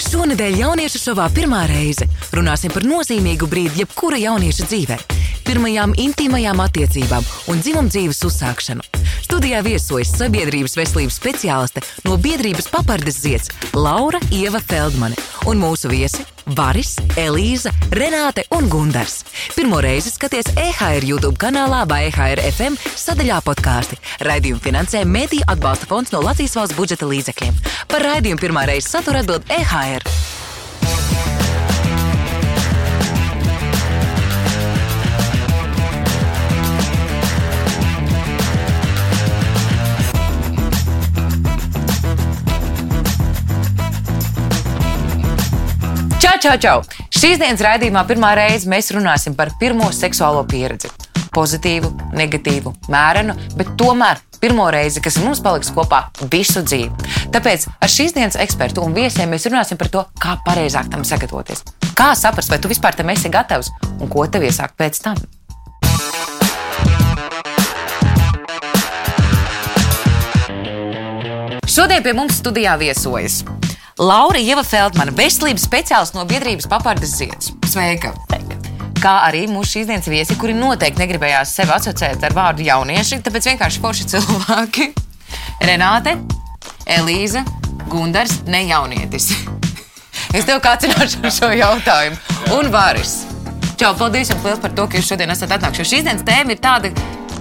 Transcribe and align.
Šonadēļ 0.00 0.54
jauniešu 0.62 1.00
šovā 1.02 1.26
pirmā 1.34 1.66
reize. 1.68 2.06
Runāsim 2.32 2.72
par 2.72 2.86
nozīmīgu 2.88 3.48
brīdi 3.50 3.82
jebkura 3.82 4.16
jaunieša 4.20 4.68
dzīvē, 4.70 4.96
pirmajām 5.44 5.92
intīmajām 6.00 6.62
attiecībām 6.64 7.26
un 7.52 7.60
dzimumdzīves 7.60 8.22
uzsākšanu. 8.30 8.86
Studijā 9.26 9.60
viesojas 9.66 10.14
sabiedrības 10.16 10.78
veselības 10.80 11.20
speciāliste 11.20 11.84
no 12.08 12.16
biedrības 12.16 12.70
papardes 12.72 13.20
zieds 13.20 13.52
Laura 13.76 14.22
Ieva 14.32 14.62
Feldmane 14.64 15.29
un 15.48 15.60
mūsu 15.62 15.90
viesi 15.92 16.24
Varis, 16.56 16.96
Elīza, 17.20 17.72
Renāte 17.94 18.44
un 18.56 18.68
Gundars. 18.70 19.20
Pirmo 19.54 19.80
reizi 19.84 20.10
skaties 20.12 20.50
EHR 20.58 21.06
YouTube 21.06 21.38
kanālā 21.40 21.84
vai 21.88 22.06
EHR 22.08 22.42
FM 22.50 22.78
sadaļā 22.80 23.40
podkāsti. 23.46 24.00
Raidījumu 24.26 24.62
finansē 24.64 25.04
Mēdīļu 25.06 25.46
atbalsta 25.54 25.88
fonds 25.90 26.12
no 26.14 26.24
Latvijas 26.24 26.58
valsts 26.58 26.78
budžeta 26.78 27.08
līdzekļiem. 27.10 27.64
Par 27.90 28.06
raidījumu 28.08 28.42
pirmā 28.42 28.66
reize 28.72 28.90
satura 28.90 29.22
atbild 29.24 29.46
EHR. 29.60 30.06
Čau, 46.40 46.54
čau! 46.56 46.78
Šīs 47.12 47.36
dienas 47.36 47.60
raidījumā 47.60 48.00
pirmā 48.08 48.30
reize 48.38 48.64
mēs 48.72 48.86
runāsim 48.96 49.34
par 49.36 49.50
pirmo 49.60 49.90
seksuālo 49.92 50.40
pieredzi. 50.48 50.88
Pozitīvu, 51.36 51.90
negatīvu, 52.16 52.72
mērenu, 52.88 53.34
bet 53.58 53.74
tomēr 53.76 54.22
pirmo 54.40 54.70
reizi, 54.72 55.02
kas 55.04 55.18
mums 55.20 55.42
paliks 55.44 55.68
kopā 55.76 56.06
visu 56.32 56.62
dzīvi. 56.64 57.12
Tāpēc 57.36 57.68
ar 57.76 57.92
šīs 57.92 58.16
dienas 58.16 58.40
ekspertu 58.40 58.80
un 58.86 58.96
viesiem 58.96 59.28
mēs 59.28 59.44
runāsim 59.50 59.76
par 59.76 59.92
to, 59.92 60.06
kā 60.16 60.38
pareizāk 60.48 60.88
tam 60.88 61.04
sagatavoties. 61.04 61.60
Kā 61.92 62.14
saprast, 62.16 62.48
vai 62.48 62.56
tu 62.56 62.72
vispār 62.72 62.96
tam 62.96 63.12
esi 63.12 63.28
gatavs 63.28 63.68
un 64.00 64.08
ko 64.08 64.24
tev 64.24 64.48
iesākt 64.48 64.80
pēc 64.80 65.04
tam. 65.04 65.20
Šodien 71.68 72.00
pie 72.00 72.16
mums 72.16 72.40
studijā 72.40 72.80
viesojas 72.80 73.42
Laura 74.00 74.40
Ieva 74.40 74.62
Feldmana, 74.64 75.12
veselības 75.12 75.66
speciālists 75.66 76.14
no 76.16 76.22
biedrības 76.24 76.64
papardes 76.72 77.10
zieds. 77.18 77.50
Sveika! 77.68 78.14
Sveika. 78.30 78.56
Kā 78.96 79.12
arī 79.26 79.42
mūsu 79.52 79.74
šīs 79.74 79.90
dienas 79.90 80.08
viesi, 80.08 80.36
kuri 80.40 80.54
noteikti 80.56 81.02
negribējās 81.02 81.52
sevi 81.58 81.74
asociēt 81.74 82.24
ar 82.24 82.32
vārdu 82.32 82.64
jaunieši, 82.64 83.18
tāpēc 83.26 83.50
vienkārši 83.50 83.82
forši 83.84 84.06
cilvēki. 84.14 84.86
Renāte, 85.68 86.16
Elīza, 86.88 87.44
Gundars, 87.92 88.38
ne 88.48 88.64
jaunietis. 88.70 89.34
Es 90.36 90.46
tev 90.48 90.62
kācināšu 90.64 91.34
šo 91.34 91.50
jautājumu. 91.58 92.16
Un 92.56 92.72
Vāris. 92.72 93.18
Čau, 93.76 93.92
paldies 93.98 94.30
jums 94.30 94.46
liels 94.46 94.62
par 94.62 94.72
to, 94.78 94.86
ka 94.86 94.96
jūs 94.96 95.10
šodien 95.12 95.32
esat 95.34 95.52
atnākuši. 95.58 95.88
Šīs 95.92 96.06
dienas 96.06 96.24
tēma 96.24 96.56
ir 96.56 96.62
tāda, 96.62 96.94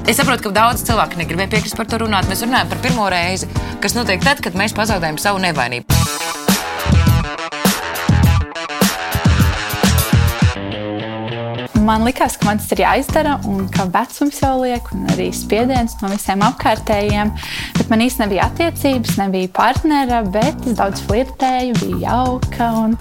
Es 0.10 0.18
saprotu, 0.18 0.48
ka 0.48 0.56
daudz 0.56 0.82
cilvēku 0.88 1.20
negribēja 1.20 1.52
piekrist 1.52 1.78
par 1.78 1.86
to 1.86 2.00
runāt. 2.02 2.26
Mēs 2.32 2.42
runājam 2.42 2.72
par 2.72 2.82
pirmo 2.82 3.06
reizi, 3.14 3.52
kas 3.84 3.94
notiek 3.94 4.24
tad, 4.26 4.42
kad 4.42 4.58
mēs 4.58 4.74
pazaudējam 4.74 5.22
savu 5.22 5.44
nevainību. 5.44 5.99
Man 11.90 12.04
liekas, 12.06 12.36
ka 12.38 12.46
man 12.46 12.60
tas 12.62 12.70
ir 12.76 12.84
jāizdara, 12.84 13.32
un 13.50 13.64
ka 13.74 13.88
vecums 13.90 14.38
jau 14.44 14.60
liek, 14.62 14.92
un 14.94 15.08
arī 15.10 15.32
spiediens 15.34 15.96
no 16.04 16.12
visiem 16.12 16.44
apkārtējiem. 16.46 17.32
Bet 17.80 17.90
man 17.90 18.04
īstenībā 18.06 18.28
nebija 18.28 18.46
attiecības, 18.46 19.16
nebija 19.18 19.50
partnera, 19.58 20.20
bet 20.22 20.68
es 20.70 20.78
daudz 20.78 21.02
flirtēju, 21.08 21.80
biju 21.80 21.98
jauka 22.04 22.68
un 22.84 22.94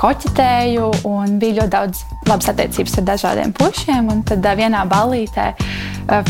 koķetēju, 0.00 0.88
un 1.10 1.36
bija 1.42 1.58
ļoti 1.58 1.74
daudz 1.74 2.00
labas 2.30 2.48
attiecības 2.54 2.96
ar 3.02 3.06
dažādiem 3.10 3.52
pušiem. 3.60 4.08
Un 4.08 4.24
tad 4.24 4.48
vienā 4.56 4.86
ballītē 4.88 5.50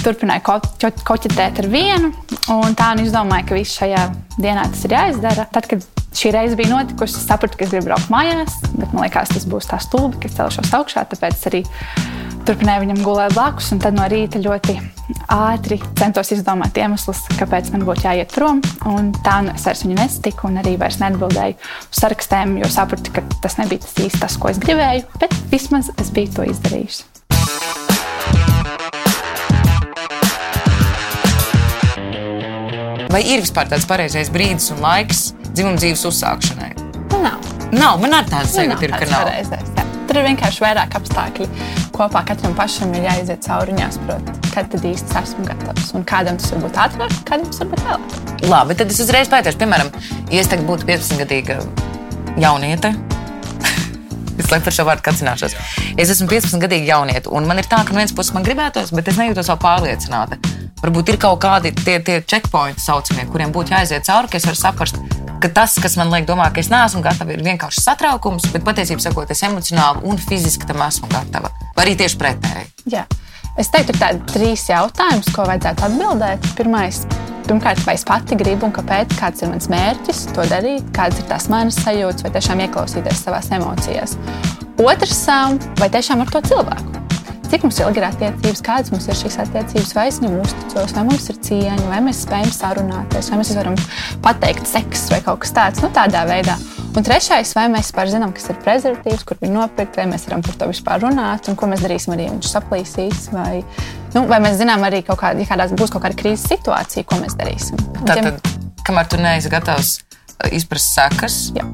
turpināju 0.02 0.46
ko 0.50 0.58
ko 0.82 0.92
koķetēt 1.12 1.62
ar 1.62 1.70
vienu, 1.70 2.10
un 2.56 2.74
tā 2.74 2.90
nu 2.98 3.06
izdomāju, 3.06 3.52
ka 3.52 3.62
viss 3.62 3.78
šajā 3.78 4.08
dienā 4.34 4.66
tas 4.74 4.82
ir 4.88 4.98
jāizdara. 4.98 5.46
Tad, 5.54 5.70
kad 5.70 5.86
šī 6.16 6.32
reize 6.34 6.56
bija 6.58 6.72
notikusi. 6.74 7.18
Es 7.18 7.26
sapratu, 7.28 7.58
ka 7.58 7.66
es 7.66 7.74
gribu 7.74 7.90
braukt 7.90 8.10
mājās, 8.12 8.58
bet 8.74 8.92
man 8.92 9.06
liekas, 9.06 9.32
tas 9.34 9.46
būs 9.48 9.70
tā 9.70 9.80
stulbi, 9.82 10.20
ka 10.22 10.30
es 10.30 10.38
celšos 10.38 10.72
augšā. 10.80 11.06
Tāpēc 11.10 11.46
arī 11.50 11.62
turpināju 12.48 12.84
viņam 12.84 13.02
gulēt 13.04 13.36
blakus. 13.36 13.70
Tad 13.82 13.96
no 13.96 14.06
rīta 14.10 14.40
ļoti 14.42 14.76
ātri 15.30 15.80
centos 15.98 16.32
izdomāt 16.34 16.78
iemeslus, 16.78 17.22
kāpēc 17.38 17.70
man 17.74 17.86
būtu 17.88 18.06
jāiet 18.08 18.34
prom. 18.34 18.62
Un 18.90 19.12
tā 19.24 19.40
nu 19.46 19.54
es 19.54 19.66
vairs 19.66 19.84
viņu 19.86 19.98
nesatiku 19.98 20.50
un 20.50 20.60
arī 20.62 20.76
vairs 20.80 21.00
neatbildēju 21.02 21.58
uz 21.60 22.02
sarakstiem, 22.02 22.58
jo 22.62 22.70
sapratu, 22.72 23.14
ka 23.14 23.24
tas 23.42 23.58
nebija 23.60 23.84
tas 23.86 23.96
īsti 24.02 24.22
tas, 24.22 24.38
ko 24.40 24.52
es 24.52 24.60
gribēju. 24.62 25.06
Bet 25.22 25.34
vismaz 25.52 25.92
es 26.00 26.12
biju 26.14 26.34
to 26.38 26.50
izdarījusi. 26.50 27.06
Vai 33.10 33.24
ir 33.26 33.40
vispār 33.42 33.66
tāds 33.66 33.88
pareizais 33.90 34.30
brīdis 34.30 34.70
un 34.70 34.84
laiks 34.84 35.30
dzimuma 35.54 35.80
dzīves 35.80 36.06
uzsākšanai? 36.10 36.72
Nu, 37.10 37.22
nav. 37.24 37.50
Nav, 37.70 38.00
man 38.02 38.16
arī 38.18 38.32
tāds 38.32 38.56
sajūta 38.56 38.86
ir, 38.86 38.96
ka 38.96 39.08
nav. 39.10 39.28
pareizais. 39.28 39.70
Tur 40.10 40.18
ir 40.18 40.24
vienkārši 40.26 40.62
vairāk 40.64 40.94
apstākļi. 40.98 41.46
Kopā 41.94 42.24
katram 42.26 42.54
pašam 42.58 42.90
ir 42.98 43.04
jāiziet 43.06 43.44
cauri 43.46 43.70
un 43.70 43.78
jāsaprot, 43.78 44.30
kad 44.50 44.66
tad 44.72 44.86
īsti 44.88 45.12
es 45.12 45.18
esmu 45.20 45.44
gatavs. 45.46 45.92
Un 45.94 46.02
kādam 46.08 46.40
tas 46.40 46.50
var 46.50 46.64
būt 46.64 46.80
ātrāk, 46.82 47.14
kādam 47.28 47.46
tas 47.46 47.62
var 47.62 47.70
būt 47.70 47.84
vēlāk. 47.86 48.16
Labi, 48.50 48.76
tad 48.80 48.90
es 48.90 48.98
uzreiz 49.04 49.30
pētīšu, 49.30 49.60
piemēram, 49.60 49.92
ja 50.32 50.42
es 50.42 50.50
tagad 50.50 50.66
būtu 50.66 50.88
15-gadīga 50.90 51.60
jauniete. 52.42 52.94
Es 54.40 54.48
laikam 54.48 54.64
par 54.66 54.72
šo 54.72 54.84
vārdu 54.88 55.04
kacināšos. 55.04 55.54
Es 56.00 56.10
esmu 56.14 56.26
15-gadīga 56.30 56.88
jaunieta, 56.94 57.30
un 57.36 57.46
man 57.46 57.60
ir 57.60 57.68
tā, 57.68 57.82
ka 57.84 57.92
no 57.92 58.00
vienas 58.00 58.14
puses 58.16 58.32
man 58.32 58.46
gribētos, 58.46 58.90
bet 58.96 59.10
es 59.12 59.18
nejūtos 59.20 59.50
vēl 59.52 59.58
pārliecināta. 59.60 60.40
Varbūt 60.80 61.12
ir 61.12 61.18
kaut 61.20 61.42
kādi 61.44 61.74
tie, 61.76 61.98
tie 62.00 62.22
checkpointi, 62.24 62.80
saucamie, 62.80 63.26
kuriem 63.28 63.52
būtu 63.52 63.76
jāiziet 63.76 64.08
cauri, 64.08 64.32
ka 64.32 64.40
es 64.40 64.48
varu 64.48 64.56
saprast, 64.56 64.96
ka 65.40 65.50
tas, 65.60 65.76
kas 65.82 65.96
man 66.00 66.12
liek 66.12 66.26
domāt, 66.28 66.52
ka 66.54 66.62
es 66.62 66.70
neesmu 66.72 67.02
gatava, 67.04 67.34
ir 67.34 67.42
vienkārši 67.44 67.82
satraukums, 67.84 68.48
bet 68.52 68.66
patiesībā 68.66 69.24
es 69.30 69.42
emocionāli 69.46 70.04
un 70.08 70.20
fiziski 70.20 70.68
tam 70.68 70.84
esmu 70.86 71.08
gatava. 71.12 71.52
Vai 71.76 71.86
arī 71.86 71.96
tieši 72.00 72.20
pretēji. 72.20 72.68
Jā. 72.92 73.06
Es 73.58 73.68
teiktu, 73.72 73.96
ka 73.96 74.06
tādi 74.06 74.22
trīs 74.30 74.68
jautājumi, 74.70 75.34
ko 75.34 75.44
vajadzētu 75.48 75.84
atbildēt. 75.88 76.46
Pirmais, 76.58 77.02
pirmkārt, 77.48 77.82
vai 77.86 77.96
es 77.98 78.06
pati 78.06 78.38
gribu 78.38 78.68
un 78.68 78.74
kāpēc, 78.76 79.16
kāds 79.18 79.42
ir 79.42 79.50
mans 79.52 79.68
mērķis 79.72 80.22
to 80.36 80.46
darīt, 80.52 80.86
kādas 80.96 81.20
ir 81.20 81.28
tās 81.32 81.50
manas 81.52 81.80
sajūtas, 81.82 82.24
vai 82.24 82.34
tiešām 82.36 82.64
ieklausīties 82.68 83.24
savās 83.26 83.50
emocijās. 83.56 84.16
Otrs, 84.80 85.26
vai 85.80 85.90
tiešām 85.92 86.24
ar 86.24 86.32
to 86.32 86.44
cilvēku. 86.46 87.09
Cik 87.50 87.64
mums 87.66 87.78
ilgi 87.82 87.98
ir 87.98 88.04
attiecības, 88.06 88.60
kādas 88.62 88.92
mums 88.94 89.08
ir 89.10 89.16
šīs 89.18 89.36
attiecības, 89.42 89.88
vai 89.96 90.04
es 90.06 90.20
viņam 90.22 90.36
uzticos, 90.44 90.92
vai 90.94 91.02
mums 91.08 91.24
ir 91.32 91.38
cieņa, 91.48 91.86
vai 91.90 91.98
mēs 92.06 92.20
spējam 92.22 92.52
sarunāties, 92.54 93.30
vai 93.32 93.38
mēs 93.40 93.50
varam 93.58 93.78
pateikt 94.22 94.68
seks 94.70 95.08
vai 95.10 95.18
kaut 95.26 95.40
kas 95.42 95.50
tāds, 95.56 95.82
nu 95.82 95.90
tādā 95.96 96.22
veidā. 96.30 96.54
Un 96.94 97.06
trešais, 97.06 97.50
vai 97.58 97.66
mēs 97.70 97.90
vispār 97.90 98.10
zinām, 98.10 98.30
kas 98.34 98.48
ir 98.50 98.58
prezervatīvs, 98.62 99.24
kur 99.26 99.38
ir 99.42 99.50
nopirkt, 99.54 99.98
vai 99.98 100.06
mēs 100.10 100.28
varam 100.28 100.42
par 100.46 100.56
to 100.62 100.70
vispār 100.70 101.02
runāt, 101.02 101.50
un 101.50 101.58
ko 101.58 101.66
mēs 101.70 101.82
darīsim, 101.86 102.14
arī 102.14 102.28
ja 102.28 102.32
viņš 102.36 102.50
saplīsīs. 102.54 103.28
Vai, 103.34 103.60
nu, 104.14 104.24
vai 104.30 104.40
mēs 104.46 104.58
zinām 104.62 104.82
arī, 104.86 105.02
kādā, 105.06 105.34
ja 105.42 105.50
kādās 105.50 105.74
būs 105.78 105.90
kaut 105.94 106.02
kāda 106.06 106.18
krīzes 106.22 106.46
situācija, 106.50 107.06
ko 107.06 107.18
mēs 107.22 107.34
darīsim. 107.38 107.78
Un 107.98 108.10
tiem- 108.10 108.30
Tātad, 108.30 108.58
kamēr 108.86 109.10
tu 109.10 109.22
neesi 109.22 109.50
gatavs 109.54 109.96
uh, 110.00 110.50
izprast 110.54 110.94
sekas, 110.98 111.40
Jā. 111.58 111.66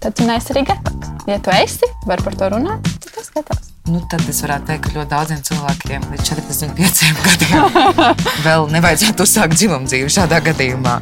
Tad 0.00 0.16
tu 0.16 0.24
neesi 0.28 0.52
arī 0.52 0.64
gatavs. 0.68 1.12
Ja 1.28 1.38
tu 1.40 1.52
esi, 1.52 1.88
vari 2.08 2.24
par 2.24 2.36
to 2.40 2.48
runāt, 2.56 2.88
tad 3.04 3.20
esi 3.20 3.32
gatavs. 3.36 3.73
Nu, 3.90 4.00
tad 4.08 4.24
es 4.30 4.40
varētu 4.44 4.70
teikt, 4.70 4.86
ka 4.86 4.94
ļoti 4.94 5.10
daudziem 5.10 5.42
cilvēkiem 5.44 6.08
līdz 6.12 6.30
45 6.30 7.04
gadiem 7.26 8.16
vēl 8.46 8.70
nevajadzētu 8.72 9.26
uzsākt 9.26 9.58
dzimumu 9.58 9.90
dzīvi 9.90 10.12
šādā 10.14 10.40
gadījumā. 10.48 10.98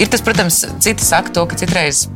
Ir 0.00 0.08
tas, 0.08 0.24
protams, 0.24 0.62
citi 0.80 1.04
saka 1.04 1.32
to, 1.36 1.44
ka 1.50 1.58
citreiz 1.60 2.06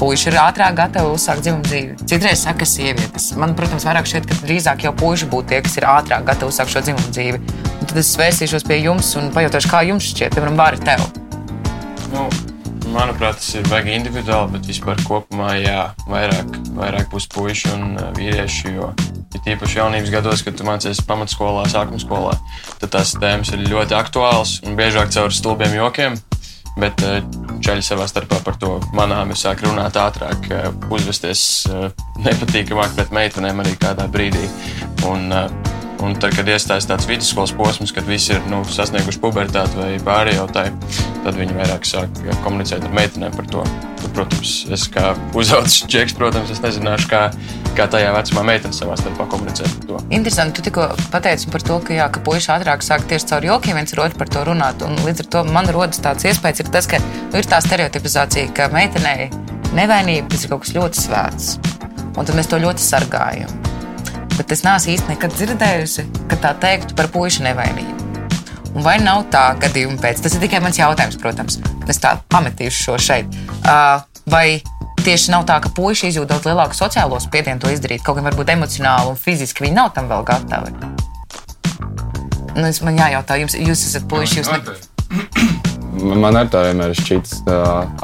puiši 0.00 0.30
ir 0.32 0.38
ātrāk 0.40 0.74
gatavi 0.80 1.14
uzsākt 1.14 1.44
dzimumu 1.46 1.68
dzīvi. 1.68 2.10
Citreiz 2.10 2.42
saka, 2.42 2.66
sievietes. 2.66 3.30
Man, 3.38 3.54
protams, 3.58 3.86
vairāk 3.86 4.08
šķiet, 4.10 4.26
ka 4.26 4.38
drīzāk 4.42 4.86
jau 4.88 4.94
puiši 4.98 5.30
būtu 5.30 5.52
tie, 5.52 5.62
kas 5.62 5.78
ir 5.78 5.86
ātrāk 5.92 6.26
gatavi 6.26 6.50
uzsākt 6.50 6.74
šo 6.74 6.82
dzimumu 6.88 7.14
dzīvi. 7.14 7.42
Un 7.78 7.90
tad 7.90 8.00
es 8.02 8.14
vērsīšos 8.18 8.66
pie 8.66 8.80
jums 8.82 9.14
un 9.20 9.30
pajautāšu, 9.36 9.70
kā 9.70 9.84
jums 9.86 10.10
šķiet, 10.10 10.34
piemēram, 10.34 10.58
Vāri, 10.58 10.82
tev. 10.82 11.04
Nu, 12.10 12.26
manuprāt, 12.94 13.38
tas 13.40 13.54
ir 13.58 13.66
baigi 13.70 13.94
individuāli, 13.96 14.54
bet 14.56 14.68
vispār 14.70 15.00
kopumā 15.06 15.54
jā, 15.60 15.82
vairāk, 16.10 16.56
vairāk 16.76 17.10
būs 17.12 17.28
puiši 17.32 17.72
un 17.74 17.96
vīrieši. 18.18 18.74
Jo 18.76 18.90
ir 19.34 19.44
tīpaši 19.44 19.80
jaunības 19.80 20.12
gados, 20.12 20.42
kad 20.46 20.56
tu 20.58 20.66
mācies 20.66 21.02
pamatskolā, 21.06 21.66
sākuma 21.70 22.00
skolā, 22.02 22.34
tad 22.82 22.92
tās 22.96 23.14
tēmas 23.18 23.52
ir 23.54 23.66
ļoti 23.70 23.96
aktuālas 23.98 24.58
un 24.66 24.76
biežāk 24.78 25.12
caur 25.14 25.34
stulbiem 25.34 25.76
jokiem. 25.78 26.18
Bet 26.80 27.02
čaļi 27.60 27.82
savā 27.82 28.06
starpā 28.08 28.38
par 28.46 28.54
to 28.60 28.76
manām 28.96 29.32
es 29.34 29.42
sāku 29.42 29.66
runāt 29.66 29.98
ātrāk, 29.98 30.46
uzvesties 30.94 31.42
nepatīkamāk 32.22 32.94
pret 32.96 33.10
meitenēm 33.14 33.60
arī 33.64 33.74
kādā 33.80 34.06
brīdī. 34.08 34.46
Un, 35.10 35.34
Un 36.00 36.14
tad, 36.16 36.32
kad 36.32 36.48
iestājas 36.48 36.86
tāds 36.88 37.04
vidusskolas 37.08 37.52
posms, 37.52 37.90
kad 37.92 38.06
visi 38.08 38.32
ir 38.32 38.44
nu, 38.48 38.62
sasnieguši 38.64 39.20
pubertāti 39.20 39.76
vai 39.76 39.90
pārējautāji, 40.00 40.72
tad 41.26 41.36
viņi 41.36 41.56
vairāk 41.58 41.84
sāk 41.84 42.20
komunicēt 42.44 42.86
ar 42.86 42.94
meitenēm 42.96 43.34
par 43.36 43.48
to. 43.52 43.64
Tad, 44.00 44.06
protams, 44.16 44.54
es 44.72 44.86
kā 44.92 45.10
uzaugušs 45.36 45.84
čeks, 45.92 46.16
protams, 46.16 46.52
es 46.54 46.62
nezināšu, 46.64 47.10
kā, 47.10 47.20
kā 47.76 47.84
tajā 47.92 48.14
vecumā 48.16 48.46
meitene 48.48 48.76
savā 48.76 48.96
starpā 48.96 49.28
komunicē 49.28 49.68
par 49.68 49.88
to. 49.90 50.00
Interesanti, 50.08 50.56
tu 50.56 50.66
tikko 50.70 50.88
pateici 51.12 51.52
par 51.52 51.66
to, 51.68 51.76
ka, 51.84 51.96
jā, 51.98 52.08
ka 52.14 52.24
puiši 52.24 52.52
ātrāk 52.56 52.86
sāk 52.86 53.04
tieši 53.10 53.32
caur 53.34 53.48
jokiem 53.50 53.76
viens 53.76 53.96
ar 53.96 54.06
otru 54.06 54.22
par 54.22 54.32
to 54.32 54.44
runāt. 54.48 54.84
Un 54.86 54.96
līdz 55.04 55.26
ar 55.26 55.32
to 55.36 55.46
man 55.52 55.68
rodas 55.76 56.00
tāds 56.00 56.24
iespējas, 56.30 56.64
ir 56.64 56.72
tas, 56.72 56.88
ka 56.88 57.02
nu, 57.04 57.34
ir 57.36 57.50
tā 57.50 57.60
stereotipizācija, 57.66 58.54
ka 58.56 58.72
meitenei 58.72 59.28
nevainība 59.76 60.32
tas 60.32 60.48
ir 60.48 60.54
kaut 60.54 60.64
kas 60.64 60.78
ļoti 60.78 61.04
svēts. 61.04 61.58
Un 62.16 62.24
tad 62.24 62.32
mēs 62.38 62.48
to 62.48 62.58
ļoti 62.64 62.88
sargājam 62.88 63.60
bet 64.40 64.54
es 64.56 64.64
neesmu 64.64 64.94
īsti 64.94 65.12
nekad 65.12 65.34
dzirdējusi, 65.36 66.06
ka 66.30 66.38
tā 66.40 66.54
teiktu 66.62 66.96
par 66.96 67.10
puikas 67.12 67.42
nevainību. 67.44 68.08
Un 68.70 68.84
vai 68.86 68.96
nav 69.02 69.26
tā 69.34 69.50
gadījuma 69.60 69.98
pēc? 70.00 70.22
Tas 70.24 70.36
ir 70.36 70.44
tikai 70.44 70.62
mans 70.64 70.78
jautājums, 70.78 71.18
protams. 71.20 71.58
Es 71.90 71.98
tā 72.00 72.14
pametīšu 72.32 72.84
šo 72.86 72.98
šeit. 73.02 73.38
Uh, 73.60 74.00
vai 74.30 74.62
tieši 75.04 75.34
nav 75.34 75.44
tā, 75.48 75.58
ka 75.60 75.72
puikas 75.76 76.06
izjūt 76.08 76.30
daudz 76.30 76.46
lielāku 76.48 76.78
sociālo 76.78 77.18
spiedienu 77.20 77.60
to 77.60 77.72
izdarīt, 77.74 78.04
kaut 78.06 78.20
gan 78.20 78.28
varbūt 78.30 78.54
emocionāli 78.54 79.12
un 79.12 79.18
fiziski 79.20 79.66
viņi 79.66 79.76
nav 79.76 79.92
tam 79.96 80.08
vēl 80.10 80.24
gatavi? 80.30 80.74
Nu, 82.56 82.66
es 82.68 82.80
man 82.86 82.98
jājautā, 82.98 83.40
jums, 83.42 83.58
jūs 83.58 83.84
esat 83.90 84.06
puikas, 84.10 84.38
jūs 84.38 84.52
ne... 84.54 84.60
Man 86.00 86.38
ar 86.38 86.48
tā 86.48 86.62
vienmēr 86.68 86.94
šķits, 86.96 87.42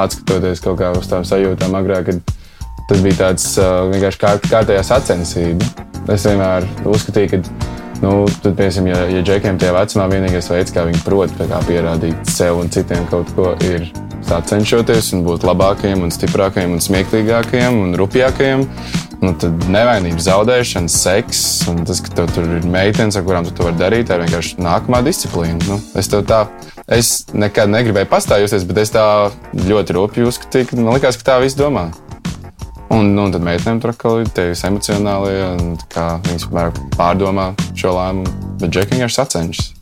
atskatoties 0.02 0.60
kaut 0.64 0.82
kā 0.82 0.90
uz 0.98 1.06
tām 1.08 1.22
sajūtām 1.24 1.78
agrāk, 1.78 2.10
kad 2.10 2.34
tas 2.90 3.02
bija 3.04 3.20
tāds 3.24 3.48
vienkārši 3.92 4.22
kā, 4.22 4.36
kārtējā 4.46 4.86
sacensība. 4.86 5.70
Es 6.12 6.26
vienmēr 6.28 6.66
uzskatīju, 6.86 7.32
ka, 7.32 7.70
nu, 8.04 8.12
tad, 8.42 8.52
piemēram, 8.58 8.90
ja, 8.92 9.00
ja 9.16 9.22
džekiem 9.26 9.58
tajā 9.58 9.74
vecumā 9.74 10.08
vienīgais 10.12 10.50
veids, 10.52 10.74
kā 10.74 10.86
viņi 10.86 11.02
prot 11.06 11.34
kā 11.40 11.62
pierādīt 11.66 12.30
sev 12.30 12.62
un 12.62 12.70
citiem 12.70 13.08
kaut 13.10 13.32
ko, 13.34 13.54
ir 13.66 13.88
cenšoties 14.26 15.12
un 15.14 15.24
būt 15.26 15.46
labākajiem, 15.46 16.02
un 16.02 16.14
stiprākajiem, 16.14 16.76
un 16.76 16.82
smieklīgākajiem 16.82 17.82
un 17.82 17.98
rupjākajiem. 17.98 18.64
Nu, 19.22 19.32
tad 19.40 19.62
nevainība, 19.72 20.20
zaudēšana, 20.20 20.92
seks 20.92 21.42
un 21.72 21.80
tas, 21.88 22.02
ka 22.04 22.12
tev 22.18 22.34
tur 22.36 22.50
ir 22.58 22.66
meitenes, 22.68 23.16
ar 23.16 23.24
kurām 23.24 23.46
tu 23.46 23.54
to 23.56 23.64
vari 23.64 23.80
darīt, 23.80 24.12
ir 24.12 24.26
vienkārši 24.26 24.60
nākamā 24.60 25.00
disciplīna. 25.06 25.56
Nu, 25.70 25.78
es 25.96 26.10
tev 26.12 26.26
tā, 26.28 26.44
es 26.92 27.22
nekad 27.32 27.72
negribēju 27.72 28.10
pastāvjusties, 28.12 28.66
bet 28.68 28.82
es 28.84 28.92
tā 28.94 29.06
ļoti 29.56 29.96
rūpīgi 29.96 30.28
uzskatīju, 30.28 30.68
ka 30.68 30.82
man 30.82 30.98
liekas, 30.98 31.16
ka 31.22 31.32
tā 31.32 31.38
viss 31.46 31.56
domā. 31.56 31.88
Un, 32.88 33.14
nu, 33.16 33.24
un 33.26 33.32
tad 33.34 33.42
meitenēm 33.42 33.80
tur 33.82 33.90
atkal 33.90 34.20
ir 34.22 34.28
tie 34.34 34.52
emocionālie, 34.54 35.40
un 35.56 35.72
viņas 35.74 36.46
vienmēr 36.46 36.76
pārdomā 36.94 37.48
šo 37.74 37.96
lēmumu, 37.96 38.34
bet 38.60 38.70
džekiņš 38.70 38.94
vienkārši 38.94 39.18
sacenšas. 39.18 39.72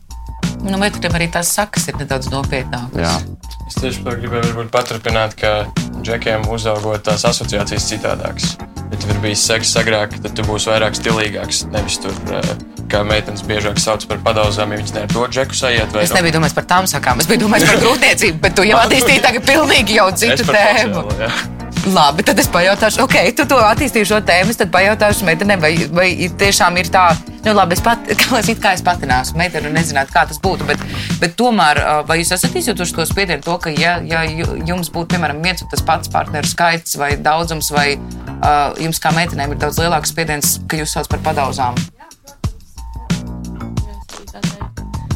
Nu, 0.64 0.78
meitenēm 0.80 1.16
arī 1.18 1.28
tās 1.32 1.50
sakas 1.52 1.90
ir 1.90 1.98
nedaudz 2.00 2.30
nopietnākas. 2.32 3.26
Es 3.68 3.76
tieši 3.80 4.04
par 4.04 4.16
gribēju 4.20 4.64
paturpināt, 4.72 5.36
ka 5.36 5.66
džekiem 6.00 6.46
uzaugot 6.52 7.04
tās 7.04 7.26
asociācijas 7.28 7.88
citādākas. 7.90 8.54
Ja 8.92 9.00
tev 9.00 9.12
ir 9.14 9.20
bijis 9.24 9.42
seks 9.44 9.72
agrāk, 9.80 10.16
tad 10.24 10.36
tu 10.36 10.44
būsi 10.46 10.70
vairāk 10.70 10.96
stilīgāks. 10.96 11.64
Nevis 11.72 11.98
tur, 12.00 12.14
eh, 12.32 12.50
kā 12.92 13.02
meitenes 13.04 13.44
biežāk 13.44 13.80
sauc 13.82 14.04
par 14.08 14.20
padauzām, 14.24 14.72
ja 14.72 14.80
viņas 14.80 14.94
ne 14.94 15.02
ar 15.04 15.12
to 15.12 15.26
džeku 15.28 15.56
sajiet. 15.58 15.96
Es 16.00 16.14
nebiju 16.16 16.36
domājis 16.38 16.56
par 16.56 16.68
tām 16.70 16.88
sakām, 16.88 17.20
es 17.20 17.28
biju 17.28 17.44
domājis 17.44 17.68
par 17.72 17.82
grūtniecību, 17.84 18.40
bet 18.44 18.56
tu 18.56 18.68
jau 18.68 18.80
attīstīji 18.84 19.24
tagad 19.24 19.48
pilnīgi 19.48 20.00
jau 20.00 20.08
citu 20.12 20.48
tēmu. 20.48 21.04
Sociālo, 21.10 21.63
Labi, 21.84 22.24
tad 22.24 22.38
es 22.40 22.46
pajautāšu, 22.48 23.02
ok, 23.04 23.14
tu 23.36 23.44
to 23.48 23.58
attīstīji 23.60 24.06
šo 24.08 24.18
tēmu. 24.24 24.54
Tad 24.56 24.70
pajautāšu 24.72 25.26
meitenei, 25.28 25.58
vai, 25.60 25.72
vai 25.92 26.06
tiešām 26.40 26.78
ir 26.80 26.88
tā, 26.92 27.02
nu, 27.44 27.52
labi, 27.52 27.76
es 27.76 27.82
pat, 27.84 28.06
kā 28.22 28.38
es, 28.40 28.48
kā 28.62 28.72
es 28.72 28.82
pati 28.84 29.08
neesmu 29.10 29.36
meitene 29.36 29.68
un 29.68 29.76
nezinātu, 29.76 30.14
kā 30.14 30.22
tas 30.30 30.40
būtu. 30.40 30.64
Bet, 30.70 30.80
bet 31.20 31.36
tomēr, 31.36 31.82
vai 32.08 32.16
jūs 32.22 32.32
esat 32.38 32.56
izjutuši 32.56 32.96
to 32.96 33.04
spiedienu, 33.10 33.44
to, 33.44 33.58
ka, 33.60 33.74
ja, 33.76 33.98
ja 34.08 34.22
jums 34.64 34.88
būtu, 34.94 35.10
piemēram, 35.12 35.44
viens 35.44 35.60
un 35.60 35.68
tas 35.74 35.84
pats 35.84 36.08
partneru 36.08 36.48
skaits 36.48 36.96
vai 37.00 37.10
daudzums, 37.20 37.68
vai 37.74 37.98
uh, 37.98 38.72
jums 38.80 39.02
kā 39.04 39.12
meitenēm 39.12 39.52
ir 39.52 39.60
daudz 39.60 39.82
lielāks 39.84 40.14
spiediens, 40.16 40.56
ka 40.64 40.80
jūs 40.80 40.96
sauc 40.96 41.12
par 41.12 41.20
padauzām? 41.28 41.76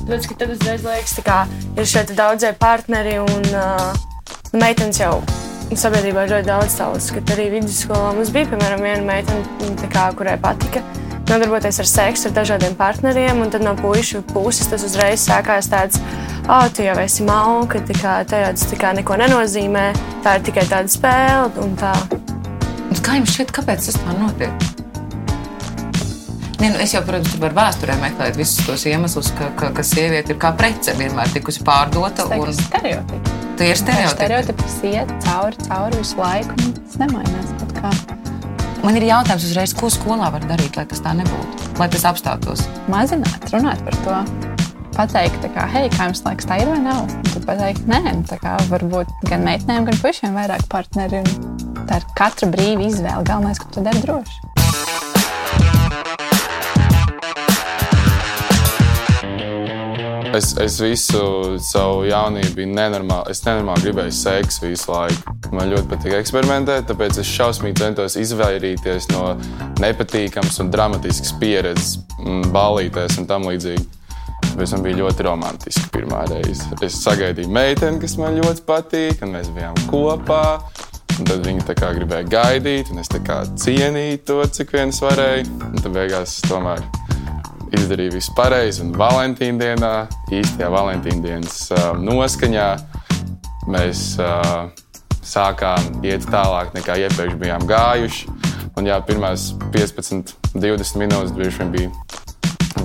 Tāpēc, 0.05 0.29
ka 0.29 0.41
tad 0.45 0.53
uzreiz 0.53 0.85
liekas, 0.85 1.19
ka 1.25 1.43
ir 1.81 1.89
šeit 1.89 2.13
daudzie 2.17 2.53
partneri 2.61 3.17
un 3.25 3.53
uh, 3.57 3.93
meitenes 4.53 5.01
jau 5.01 5.23
sabiedrībā 5.77 6.25
ir 6.25 6.33
ļoti 6.33 6.49
daudz 6.49 6.79
tādas, 6.79 7.11
ka 7.13 7.21
arī 7.35 7.51
vidusskolā 7.59 8.15
mums 8.17 8.33
bija, 8.33 8.49
piemēram, 8.53 8.85
viena 8.87 9.05
meitene, 9.05 9.91
kā, 9.93 10.09
kurai 10.17 10.39
patika 10.41 10.81
nodarboties 11.29 11.81
ar 11.83 11.89
seksu 11.89 12.31
ar 12.31 12.37
dažādiem 12.39 12.77
partneriem, 12.79 13.43
un 13.45 13.53
tad 13.53 13.65
no 13.65 13.75
puikas 13.77 14.25
puses 14.33 14.71
tas 14.71 14.85
uzreiz 14.87 15.27
sākās 15.29 15.69
tāds, 15.69 16.01
ah, 16.47 16.63
oh, 16.63 16.67
tu 16.73 16.87
jau 16.87 16.97
esi 17.03 17.27
malka, 17.29 17.83
tā 17.85 17.97
kā 18.01 18.15
tas 18.29 18.65
neko 18.97 19.21
nenozīmē, 19.21 19.91
tā 20.25 20.39
ir 20.39 20.49
tikai 20.49 20.65
tāda 20.71 20.89
spēle 20.89 21.53
un 21.65 21.77
tā. 21.77 21.93
Kā 23.05 23.19
jums 23.21 23.37
šķiet, 23.37 23.53
kāpēc 23.57 23.89
tas 23.91 24.01
tā 24.01 24.17
notiek? 24.17 24.69
Ne, 26.59 26.73
nu 26.75 26.81
es 26.83 26.93
jau, 26.95 27.05
protams, 27.07 27.37
varu 27.39 27.55
vēsturē 27.55 27.99
meklēt 28.01 28.41
visus 28.41 28.65
tos 28.67 28.87
iemeslus, 28.91 29.31
ka, 29.39 29.53
ka, 29.61 29.71
ka 29.77 29.85
sieviete 29.87 30.35
ir 30.35 30.41
kā 30.43 30.51
prece 30.59 30.97
vienmēr 30.99 31.31
tikusi 31.37 31.63
pārdota. 31.67 32.27
Un... 32.35 32.51
Stereotipi. 32.57 33.38
Tie 33.59 33.73
ir 33.73 33.79
stereotipi. 33.79 34.15
Stereotipi 34.15 34.91
iet 34.93 35.09
cauri, 35.25 35.57
cauri 35.67 35.99
visu 35.99 36.21
laiku, 36.21 36.55
un 36.63 36.77
tas 36.77 37.01
nemainās. 37.01 37.49
Man 38.85 38.95
ir 38.95 39.09
jautājums 39.09 39.49
uzreiz, 39.49 39.73
ko 39.75 39.91
skolā 39.91 40.29
var 40.31 40.47
darīt, 40.47 40.79
lai 40.79 40.85
tas 40.87 41.03
tā 41.03 41.11
nebūtu, 41.19 41.73
lai 41.81 41.89
tas 41.91 42.07
apstātos? 42.07 42.63
Mazināt, 42.87 43.49
runāt 43.51 43.83
par 43.83 43.99
to. 44.05 44.21
Pateikt, 44.95 45.43
kā, 45.55 45.67
hei, 45.75 45.91
kā 45.95 46.07
jums 46.07 46.23
liekas, 46.23 46.47
tā 46.47 46.61
ir 46.63 46.71
vai 46.71 46.79
nav? 46.87 47.03
Un 47.11 47.33
tad 47.33 47.49
pateikt, 47.51 47.91
nē, 47.91 48.15
tā 48.31 48.39
kā 48.43 48.55
varbūt 48.71 49.11
gan 49.27 49.43
meitenēm, 49.47 49.91
gan 49.91 49.99
puišiem 50.05 50.39
vairāk 50.39 50.63
partneri. 50.71 51.25
Tā 51.83 51.99
ir 51.99 52.09
katra 52.19 52.51
brīva 52.55 52.87
izvēle. 52.87 53.27
Galvenais, 53.27 53.59
ka 53.59 53.75
tu 53.75 53.83
dari 53.83 54.07
droši. 54.07 54.58
Es, 60.39 60.53
es 60.63 60.77
visu 60.79 61.21
savu 61.59 62.05
jaunību 62.07 62.53
biju 62.55 62.71
nenormāli. 62.71 63.33
Es 63.33 63.41
nenormāli 63.43 63.89
gribēju 63.89 64.13
seksu 64.15 64.69
visu 64.69 64.93
laiku. 64.93 65.33
Man 65.51 65.73
ļoti 65.73 65.89
patīk 65.91 66.15
eksperimentēt, 66.15 66.85
tāpēc 66.87 67.19
es 67.19 67.31
šausmīgi 67.33 67.81
centos 67.81 68.15
izvairīties 68.21 69.09
no 69.11 69.33
nepatīkamas 69.83 70.61
un 70.63 70.71
dramatiskas 70.71 71.33
pieredzes, 71.41 71.97
mm, 72.21 72.53
ballītēs 72.55 73.19
un 73.19 73.27
tam 73.31 73.49
līdzīgi. 73.51 73.83
Tāpēc 74.45 74.77
man 74.77 74.87
bija 74.87 75.01
ļoti 75.01 75.27
romantiski 75.27 75.91
pirmā 75.97 76.23
reize. 76.31 76.71
Es 76.87 77.01
sagaidīju 77.03 77.51
meiteni, 77.59 77.99
kas 78.05 78.15
man 78.21 78.39
ļoti 78.39 78.63
patīk, 78.69 79.27
un 79.27 79.35
mēs 79.35 79.51
bijām 79.57 79.75
kopā. 79.91 80.61
Un 81.19 81.27
tad 81.27 81.43
viņi 81.43 81.67
gribēja 81.67 82.31
gaidīt, 82.31 82.95
un 82.95 83.03
es 83.03 83.11
cienīju 83.11 84.23
to, 84.23 84.39
cik 84.55 84.79
vien 84.79 84.95
es 84.95 85.03
varēju. 85.03 85.51
Un 85.73 85.83
tad 85.83 85.93
beigās 85.99 86.39
tomēr 86.47 86.87
izdarīju 87.77 88.17
visu 88.17 88.35
pareizi. 88.37 88.83
Un 88.85 88.93
Valentīna 88.97 89.59
dienā, 89.63 89.93
īstajā 90.35 90.71
Valentīna 90.73 91.25
dienas 91.25 91.61
uh, 91.75 91.91
noskaņā, 92.01 92.69
mēs 93.69 94.03
uh, 94.23 94.69
sākām 95.25 96.03
iet 96.07 96.27
tālāk 96.33 96.73
nekā 96.77 96.99
iepriekš 97.05 97.39
bijām 97.41 97.67
gājuši. 97.69 98.35
Un 98.79 98.87
jā, 98.87 98.99
pirmās 99.03 99.51
15, 99.75 100.35
20 100.55 101.01
minūtes 101.03 101.35
bija, 101.73 101.91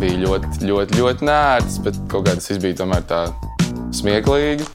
bija 0.01 0.21
ļoti, 0.23 0.63
ļoti, 0.65 0.97
ļoti 0.99 1.27
nērts, 1.29 1.77
bet 1.85 1.99
kaut 2.11 2.27
kā 2.27 2.37
tas 2.39 2.63
bija 2.63 2.81
tomēr 2.81 3.05
tā 3.09 3.27
smieklīgi. 3.93 4.65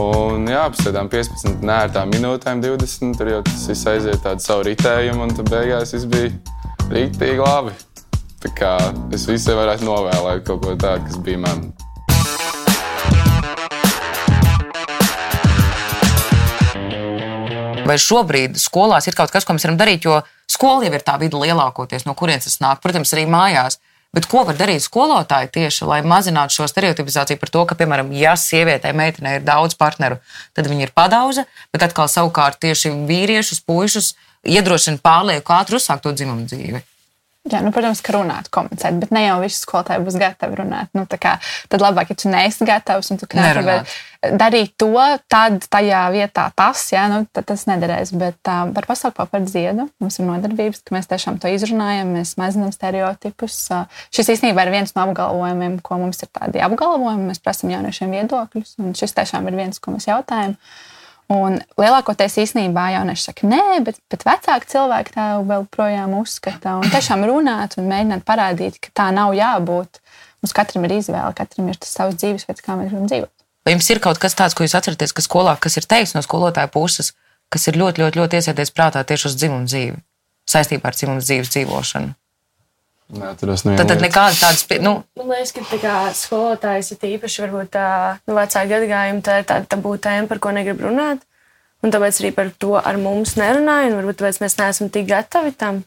Un 0.00 0.44
jā, 0.50 0.68
tam 0.92 1.08
15 1.12 1.64
nērtām 1.64 2.12
minūtēm, 2.12 2.60
20 2.64 3.16
tur 3.16 3.32
jau 3.32 3.42
tas 3.48 3.86
aiziet 3.88 4.22
tādu 4.24 4.44
savu 4.44 4.68
ritējumu, 4.68 5.24
un 5.24 5.36
tad 5.38 5.50
beigās 5.52 5.96
viss 5.96 6.08
bija 6.12 6.30
rīktīgi 6.92 7.40
labi. 7.42 7.72
Tā 8.46 8.52
kā 8.54 8.74
es 9.10 9.24
visai 9.26 9.56
varētu 9.58 9.82
novēlēt 9.82 10.44
kaut 10.46 10.60
ko 10.62 10.76
tādu, 10.78 11.02
kas 11.08 11.16
bija 11.26 11.40
man. 11.42 11.64
Vai 17.86 17.96
šobrīd 17.98 18.54
skolās 18.62 19.10
ir 19.10 19.18
kaut 19.18 19.34
kas, 19.34 19.42
ko 19.42 19.56
mēs 19.56 19.66
varam 19.66 19.80
darīt? 19.80 20.06
Jo 20.06 20.20
skola 20.46 20.86
jau 20.86 20.94
ir 20.94 21.02
tā 21.02 21.18
vide 21.18 21.42
lielākoties, 21.42 22.06
no 22.06 22.14
kurienes 22.14 22.46
tas 22.46 22.60
nāk, 22.62 22.84
protams, 22.86 23.16
arī 23.18 23.26
mājās. 23.34 23.80
Bet 24.14 24.30
ko 24.30 24.46
var 24.46 24.54
darīt 24.54 24.86
skolotāji 24.86 25.50
tieši, 25.58 25.82
lai 25.90 26.00
mazinātu 26.06 26.60
šo 26.60 26.70
stereotipizāciju 26.70 27.42
par 27.42 27.50
to, 27.50 27.66
ka, 27.66 27.74
piemēram, 27.74 28.14
ja 28.14 28.38
sievietei, 28.38 28.94
meitenei 28.94 29.40
ir 29.40 29.46
daudz 29.46 29.74
partneru, 29.74 30.22
tad 30.54 30.70
viņi 30.70 30.86
ir 30.86 30.94
padauza, 30.94 31.48
bet 31.74 31.90
atkal 31.90 32.06
savukārt 32.06 32.62
tieši 32.62 32.94
vīriešus, 33.10 33.66
puišus 33.66 34.14
iedrošina 34.46 35.02
pārlieku 35.02 35.58
ātri 35.58 35.82
uzsākt 35.82 36.06
to 36.06 36.14
dzimumu 36.14 36.46
dzīvi? 36.46 36.86
Jā, 37.46 37.60
nu, 37.62 37.70
protams, 37.70 38.00
ka 38.02 38.16
runāt, 38.16 38.48
komunicēt, 38.50 38.96
bet 38.98 39.12
ne 39.14 39.22
jau 39.22 39.36
visi 39.38 39.60
skolotāji 39.60 40.02
būs 40.02 40.16
gatavi 40.18 40.56
runāt. 40.58 40.90
Nu, 40.96 41.04
kā, 41.06 41.36
tad 41.70 41.84
labāk, 41.84 42.10
ja 42.10 42.18
tu 42.18 42.30
neesi 42.32 42.66
gatavs 42.66 43.12
un 43.14 43.20
tu 43.20 43.28
nevari 43.38 43.84
darīt 44.34 44.72
to, 44.80 44.90
tad 45.30 45.66
tajā 45.70 46.00
vietā 46.10 46.48
tas, 46.58 46.82
jā, 46.90 47.04
nu, 47.12 47.20
tas 47.36 47.66
nederēs. 47.70 48.10
Bet 48.18 48.50
uh, 48.50 48.64
par 48.74 48.88
pasauku 48.88 49.28
par 49.30 49.44
dziedu 49.44 49.86
mums 50.02 50.18
ir 50.18 50.26
nodarbības, 50.26 50.82
ka 50.82 50.96
mēs 50.96 51.06
tiešām 51.12 51.38
to 51.42 51.52
izrunājam, 51.54 52.10
mēs 52.16 52.34
mazinām 52.40 52.74
stereotipus. 52.74 53.60
Uh, 53.70 54.02
šis 54.14 54.32
īstenībā 54.34 54.66
ir 54.66 54.74
viens 54.74 54.96
no 54.96 55.06
apgalvojumiem, 55.06 55.78
ko 55.86 56.00
mums 56.02 56.24
ir 56.26 56.32
tādi 56.34 56.64
apgalvojumi. 56.66 57.30
Mēs 57.30 57.44
prasām 57.44 57.70
jauniešiem 57.76 58.18
viedokļus, 58.18 58.76
un 58.82 58.98
šis 58.98 59.14
tiešām 59.20 59.46
ir 59.52 59.60
viens, 59.62 59.78
ko 59.78 59.94
mēs 59.94 60.10
jautājam. 60.10 60.58
Uh, 60.58 60.95
Un 61.32 61.56
lielākoties 61.74 62.36
īstenībā 62.44 62.84
jaunieši 62.94 63.24
saka, 63.28 63.48
nē, 63.50 63.80
bet, 63.86 63.96
bet 64.12 64.22
vecāki 64.28 64.68
cilvēki 64.70 65.14
tā 65.16 65.24
vēl 65.46 65.64
projām 65.74 66.14
uzskata. 66.20 66.76
Un 66.78 66.92
tiešām 66.92 67.24
runāt 67.26 67.74
un 67.80 67.88
mēģināt 67.90 68.22
parādīt, 68.28 68.78
ka 68.78 68.92
tā 68.94 69.06
nav 69.14 69.34
jābūt. 69.34 69.98
Mums 70.44 70.54
katram 70.54 70.86
ir 70.86 70.94
izvēle, 71.00 71.32
katram 71.34 71.72
ir 71.72 71.80
tas 71.82 71.96
savs 71.98 72.14
dzīvesveids, 72.20 72.62
kā 72.62 72.76
mēs 72.78 72.92
gribam 72.92 73.08
dzīvot. 73.10 73.32
Vai 73.66 73.74
jums 73.74 73.88
ir 73.90 73.98
kaut 74.04 74.20
kas 74.22 74.38
tāds, 74.38 74.54
ko 74.54 74.62
jūs 74.62 74.76
atceraties, 74.78 75.10
ka 75.16 75.24
skolā, 75.24 75.56
kas 75.58 75.74
ir 75.80 75.88
teiks 75.90 76.14
no 76.14 76.22
skolotāja 76.22 76.70
puses, 76.70 77.10
kas 77.50 77.66
ir 77.66 77.80
ļoti, 77.80 78.04
ļoti, 78.04 78.20
ļoti 78.22 78.38
iesēdies 78.38 78.70
prātā 78.76 79.02
tieši 79.02 79.32
uz 79.32 79.34
dzimumu 79.40 79.66
dzīvi, 79.66 79.98
saistībā 80.46 80.92
ar 80.92 80.98
dzimumu 80.98 81.24
dzīves 81.24 81.50
dzīvošanu? 81.56 82.14
Neaturos 83.06 83.62
no 83.62 83.76
tad, 83.78 83.92
tad 83.92 84.02
nekādas 84.02 84.40
tādas. 84.42 84.64
Nu. 84.82 84.96
Man 85.18 85.30
liekas, 85.30 85.52
ka 85.54 85.62
tā 85.70 85.78
kā 85.82 85.94
skolotājs 86.18 86.90
ir 86.96 87.06
īpaši 87.12 87.44
varbūt 87.44 87.70
tā 87.76 87.88
nu, 88.26 88.34
vecāka 88.34 88.66
gadagājuma, 88.72 89.22
tā 89.22 89.38
ir 89.40 89.46
tāda 89.46 89.70
tabū 89.76 89.94
tēma, 90.02 90.26
par 90.30 90.42
ko 90.42 90.54
negrib 90.56 90.82
runāt. 90.82 91.22
Un 91.84 91.92
tāpēc 91.94 92.18
arī 92.18 92.32
par 92.34 92.50
to 92.58 92.74
ar 92.80 92.98
mums 92.98 93.36
nerunāja, 93.38 93.92
un 93.92 94.00
varbūt 94.00 94.18
tāpēc 94.22 94.42
mēs 94.42 94.58
neesam 94.58 94.90
tik 94.90 95.06
gatavi 95.12 95.54
tam. 95.54 95.84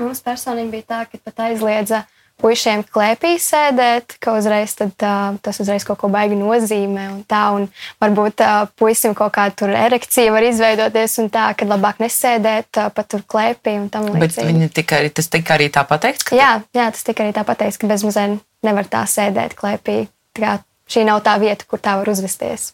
Mums 0.00 0.24
personīgi 0.24 0.72
bija 0.78 0.88
tā, 0.94 1.00
ka 1.10 1.20
pat 1.20 1.44
aizliedza 1.50 2.04
uh, 2.06 2.21
puišiem 2.42 2.82
klēpī 2.90 3.36
sēdēt, 3.40 4.16
ka 4.22 4.34
uzreiz 4.38 4.74
tad, 4.78 4.92
uh, 5.06 5.38
tas 5.44 5.60
uzreiz 5.62 5.86
kaut 5.86 6.00
ko 6.02 6.10
baigi 6.12 6.38
nozīmē. 6.38 7.06
Un 7.14 7.22
tā, 7.28 7.42
un 7.56 7.68
varbūt 8.02 8.42
uh, 8.44 8.66
puisim 8.78 9.16
kaut 9.18 9.34
kā 9.36 9.46
tur 9.56 9.72
erekcija 9.76 10.34
var 10.34 10.46
izveidoties, 10.48 11.16
un 11.22 11.30
tā, 11.32 11.48
ka 11.58 11.68
labāk 11.68 12.02
nesēdēt 12.02 12.82
uh, 12.82 12.90
pat 12.94 13.10
tur 13.14 13.24
klēpī 13.24 13.78
un 13.80 13.88
tam 13.92 14.10
līdzīgi. 14.10 14.34
Bet 14.36 14.50
viņi 14.50 14.70
tika 14.80 15.00
tas 15.14 15.32
tika 15.32 15.56
arī 15.56 15.70
tā 15.72 15.86
pateikts? 15.88 16.32
Jā, 16.34 16.58
jā, 16.74 16.90
tas 16.90 17.06
tika 17.06 17.24
arī 17.24 17.34
tā 17.36 17.46
pateikts, 17.48 17.80
ka 17.80 17.90
bezmazliet 17.90 18.42
nevar 18.66 18.90
tā 18.90 19.06
sēdēt 19.08 19.56
klēpī. 19.58 20.04
Tā 20.36 20.44
kā 20.44 20.54
šī 20.92 21.06
nav 21.08 21.22
tā 21.26 21.38
vieta, 21.42 21.66
kur 21.68 21.82
tā 21.82 21.96
var 22.00 22.10
uzvesties. 22.12 22.72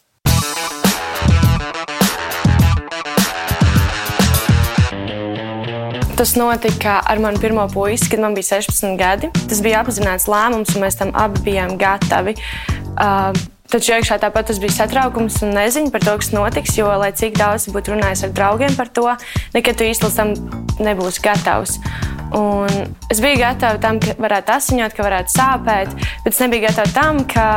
Tas 6.19 6.33
notika 6.35 6.97
ar 7.07 7.19
manu 7.23 7.39
pirmo 7.39 7.63
puisi, 7.71 8.09
kad 8.11 8.19
man 8.19 8.33
bija 8.35 8.59
16 8.59 8.97
gadi. 8.99 9.29
Tas 9.47 9.61
bija 9.63 9.79
apzināts 9.79 10.25
lēmums, 10.27 10.73
un 10.75 10.83
mēs 10.83 10.97
tam 10.99 11.13
abi 11.15 11.39
bijām 11.45 11.77
gatavi. 11.79 12.33
Uh, 12.99 13.31
Taču 13.71 13.93
iekšā 13.93 14.17
tāpat 14.19 14.49
bija 14.59 14.73
satraukums 14.73 15.37
un 15.45 15.53
neziņa 15.55 15.93
par 15.93 16.03
to, 16.03 16.15
kas 16.19 16.31
notiks. 16.33 16.73
Jo, 16.75 16.89
lai 16.99 17.13
cik 17.15 17.37
daudz 17.39 17.69
būtu 17.71 17.93
runājis 17.93 18.25
ar 18.27 18.33
draugiem 18.35 18.75
par 18.75 18.91
to, 18.91 19.05
nekad 19.53 19.79
tu 19.79 19.87
īsti 19.87 20.09
tam 20.17 20.33
nebūsi 20.83 21.23
gatavs. 21.23 21.77
Un 22.35 22.67
es 23.13 23.21
biju 23.23 23.39
gatava 23.39 23.79
tam, 23.79 24.01
ka 24.03 24.17
varētu 24.19 24.55
asiņot, 24.57 24.97
ka 24.97 25.05
varētu 25.07 25.35
sāpēt, 25.37 25.95
bet 26.25 26.33
es 26.33 26.41
nebiju 26.43 26.65
gatava 26.65 26.95
tam, 26.97 27.23
ka 27.29 27.47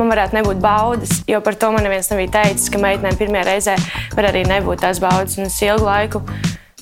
man 0.00 0.10
varētu 0.16 0.40
nebūt 0.40 0.64
baudas. 0.64 1.20
Jo 1.30 1.44
par 1.46 1.60
to 1.60 1.70
man 1.76 1.86
neviens 1.86 2.10
nebija 2.10 2.40
teicis, 2.40 2.72
ka 2.74 2.82
meitenēm 2.82 3.22
pirmajā 3.22 3.46
reizē 3.52 3.78
var 4.16 4.32
arī 4.32 4.42
nebūt 4.50 4.82
tās 4.82 4.98
baudas. 5.04 5.38
Un 5.38 5.46
es 5.46 5.62
ilgu 5.62 5.86
laiku 5.86 6.24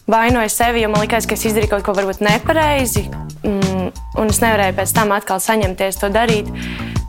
vainoju 0.07 0.51
sevi, 0.51 0.83
jo 0.83 0.91
man 0.91 1.05
liekas, 1.05 1.27
ka 1.29 1.37
es 1.37 1.45
izdarīju 1.49 1.71
kaut 1.75 1.87
ko 1.87 1.95
varbūt 1.97 2.23
nepareizi, 2.25 3.07
mm, 3.45 3.91
un 4.19 4.33
es 4.33 4.41
nevarēju 4.43 4.79
pēc 4.79 4.95
tam 4.97 5.15
atkal 5.15 5.43
saņemties 5.43 6.01
to 6.01 6.11
darīt. 6.13 6.51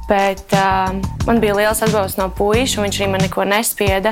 Bet 0.04 0.52
uh, 0.52 0.92
man 1.26 1.40
bija 1.40 1.56
liels 1.56 1.80
atbalsts 1.86 2.20
no 2.20 2.28
puikas, 2.36 2.76
un 2.76 2.86
viņš 2.86 2.98
arī 3.00 3.12
man 3.14 3.24
neko 3.24 3.46
nespieda. 3.48 4.12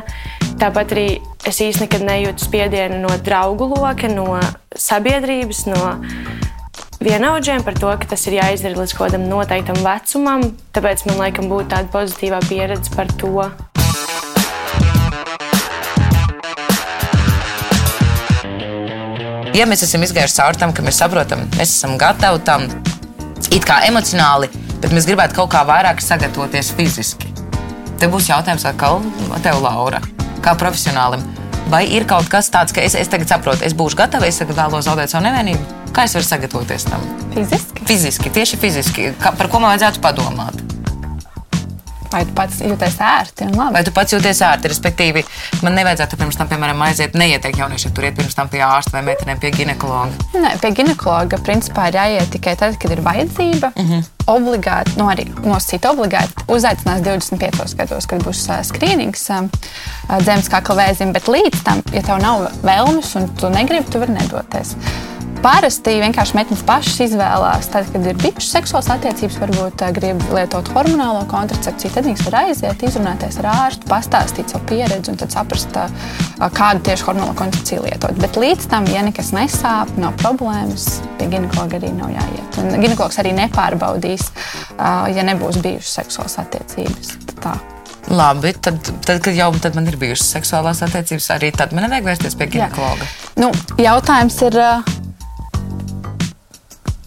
Tāpat 0.62 0.94
arī 0.96 1.08
es 1.44 1.60
īstenībā 1.60 1.84
nekad 1.90 2.06
nejūtu 2.08 2.46
spiedienu 2.48 3.02
no 3.04 3.12
draugu 3.26 3.68
loka, 3.74 4.08
no 4.08 4.40
sabiedrības, 4.72 5.66
no 5.68 5.82
vienaudžiem 7.04 7.66
par 7.68 7.76
to, 7.76 7.92
ka 8.00 8.14
tas 8.14 8.24
ir 8.30 8.40
jāizdara 8.40 8.80
līdz 8.80 8.96
kaut 8.96 9.10
kādam 9.10 9.28
noteiktam 9.28 9.82
vecumam. 9.84 10.48
Tāpēc 10.72 11.04
man 11.10 11.20
liekas, 11.26 11.52
būtu 11.52 11.74
tāda 11.74 11.92
pozitīvā 11.92 12.40
pieredze 12.48 12.96
par 12.96 13.12
to. 13.20 13.50
Ja 19.52 19.66
mēs 19.68 19.82
esam 19.84 20.00
izgājuši 20.06 20.38
cauri 20.38 20.60
tam, 20.62 20.72
ka 20.72 20.84
mēs 20.86 21.02
saprotam, 21.02 21.42
mēs 21.58 21.74
esam 21.74 21.98
gatavi 22.00 22.40
tam, 22.48 22.70
it 23.52 23.66
kā 23.68 23.82
emocionāli, 23.84 24.48
bet 24.80 24.96
mēs 24.96 25.10
gribētu 25.10 25.36
kaut 25.42 25.52
kā 25.52 25.66
vairāk 25.68 26.00
sagatavoties 26.00 26.70
fiziski. 26.78 27.28
Te 28.00 28.08
būs 28.08 28.30
jautājums 28.32 28.64
atkal 28.70 29.04
tev, 29.44 29.60
Laura, 29.60 30.00
kā 30.40 30.56
profesionālim. 30.56 31.28
Vai 31.68 31.84
ir 31.92 32.08
kaut 32.08 32.32
kas 32.32 32.48
tāds, 32.54 32.72
ka 32.72 32.80
es, 32.80 32.96
es 32.96 33.12
tagad 33.12 33.28
saprotu, 33.28 33.68
es 33.68 33.76
būšu 33.76 34.00
gatava, 34.00 34.30
es 34.32 34.40
tagad 34.40 34.56
vēlos 34.56 34.88
zaudēt 34.88 35.12
savu 35.12 35.28
nevienību? 35.28 35.80
Kā 35.92 36.08
es 36.08 36.16
varu 36.16 36.30
sagatavoties 36.32 36.88
tam? 36.88 37.04
Fiziski. 37.36 37.88
Fiziski, 37.92 38.32
tieši 38.40 38.60
fiziski. 38.64 39.14
Kā, 39.20 39.36
par 39.36 39.52
ko 39.52 39.60
man 39.60 39.76
vajadzētu 39.76 40.00
padomāt? 40.04 40.71
Vai 42.12 42.26
tu 42.28 42.34
pats 42.36 42.60
jūties 42.60 42.98
ērti 43.00 43.46
un 43.48 43.54
labi? 43.56 43.78
Vai 43.78 43.84
tu 43.88 43.94
pats 43.96 44.12
jūties 44.12 44.42
ērti? 44.44 44.72
Respektīvi, 44.74 45.24
man 45.64 45.78
nevajadzētu 45.80 46.18
pirms 46.20 46.40
tam, 46.40 46.50
piemēram, 46.52 46.82
aiziet, 46.84 47.16
neieteikt 47.16 47.62
jauniešiem 47.62 47.94
tur 47.96 48.08
iet 48.08 48.18
pirms 48.18 48.36
tam 48.36 48.50
pie 48.52 48.60
ārsta 48.66 48.98
vai 48.98 49.04
meitenēm 49.08 49.40
pie 49.40 49.54
ginekologa. 49.56 50.28
Nē, 50.36 50.56
pie 50.64 50.74
ginekologa 50.82 51.40
principā 51.46 51.88
ir 51.88 52.00
jāiet 52.02 52.34
tikai 52.36 52.58
tad, 52.60 52.76
kad 52.82 52.92
ir 52.92 53.04
vajadzība. 53.06 53.72
Mm 53.76 53.88
-hmm. 53.88 54.10
Obligāti, 54.32 54.98
nu 54.98 55.08
arī 55.12 55.26
nosacīt 55.46 55.86
obligāti 55.90 56.46
uzaicinās 56.48 57.02
25 57.02 57.76
gados, 57.78 58.06
kad 58.06 58.24
būs 58.24 58.44
uh, 58.50 58.60
skrīnings 58.64 59.30
uh, 59.30 59.48
dzemdas 60.20 60.50
kakla 60.50 60.76
vēzim, 60.76 61.14
bet 61.14 61.28
līdz 61.28 61.64
tam, 61.64 61.82
ja 61.94 62.02
tev 62.02 62.22
nav 62.22 62.52
vēlmes 62.64 63.16
un 63.16 63.30
tu 63.36 63.50
negribi, 63.50 63.92
tu 63.92 64.00
vari 64.00 64.12
nedoties. 64.12 64.76
Parasti 65.42 65.96
vienkārši 65.98 66.36
meitenes 66.38 66.60
pašas 66.68 67.00
izvēlās, 67.08 67.66
tad, 67.74 67.88
kad 67.90 68.04
ir 68.06 68.18
bijušas 68.22 68.52
seksuālas 68.60 68.92
attiecības, 68.94 69.40
varbūt 69.42 69.82
grib 69.96 70.22
lietot 70.36 70.68
hormonālo 70.76 71.24
kontracepciju. 71.32 71.90
Tad 71.96 72.06
viņas 72.06 72.22
var 72.28 72.38
aiziet, 72.44 72.84
izrunāties 72.86 73.40
ar 73.42 73.48
ārstu, 73.50 73.90
pastāstīt 73.90 74.54
savu 74.54 74.70
pieredzi 74.70 75.10
un 75.10 75.18
saprast, 75.24 75.80
kādu 76.60 76.86
tieši 76.86 77.08
hormonālo 77.08 77.34
kontracepciju 77.42 77.88
lietot. 77.88 78.22
Bet 78.22 78.38
līdz 78.38 78.70
tam, 78.70 78.86
ja 78.94 79.02
nekas 79.08 79.34
nesāp, 79.34 79.90
nav 79.98 80.14
problēmas, 80.22 81.02
pie 81.18 81.32
ginekologa 81.34 81.82
arī 81.82 81.90
nav 81.98 82.14
jāiet. 82.14 82.62
Un 82.62 82.78
ginekologs 82.78 83.18
arī 83.26 83.34
nepārbaudīs, 83.42 84.30
ja 84.78 85.26
nebūs 85.26 85.58
bijušas 85.66 85.98
seksuālas 86.04 86.38
attiecības. 86.46 87.16
Tā. 87.42 87.58
Labi, 88.14 88.54
tad, 88.62 88.78
tad, 89.02 89.18
kad 89.26 89.34
jau 89.34 89.50
tad 89.62 89.74
man 89.78 89.90
ir 89.90 89.98
bijušas 89.98 90.36
seksuālās 90.38 90.86
attiecības, 90.86 91.34
arī 91.34 91.50
tad 91.56 91.74
man 91.74 91.90
nevajag 91.90 92.12
vērsties 92.12 92.38
pie 92.38 92.54
ginekologa. 92.60 93.10
Nu, 93.42 93.50
jautājums 93.82 94.38
ir, 94.46 94.58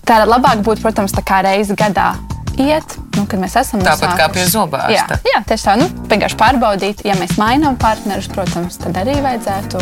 Tā 0.05 0.23
labāk 0.29 0.61
būtu, 0.65 0.85
protams, 0.85 1.15
tā 1.17 1.25
kā 1.25 1.41
reizi 1.47 1.77
gadā 1.79 2.13
iet, 2.61 2.97
nu, 3.17 3.25
kad 3.31 3.41
mēs 3.43 3.57
esam 3.59 3.83
tāpat 3.83 4.05
uzsākuši. 4.05 4.19
kā 4.21 4.27
pie 4.35 4.45
zobārsta. 4.51 5.17
Jā, 5.19 5.33
jā, 5.33 5.41
tieši 5.49 5.67
tā, 5.67 5.75
nu, 5.81 5.89
vienkārši 6.11 6.39
pārbaudīt. 6.39 7.03
Ja 7.07 7.17
mēs 7.19 7.37
mainām 7.41 7.79
partnerus, 7.81 8.29
protams, 8.31 8.79
tad 8.83 8.99
arī 9.01 9.17
vajadzētu 9.25 9.81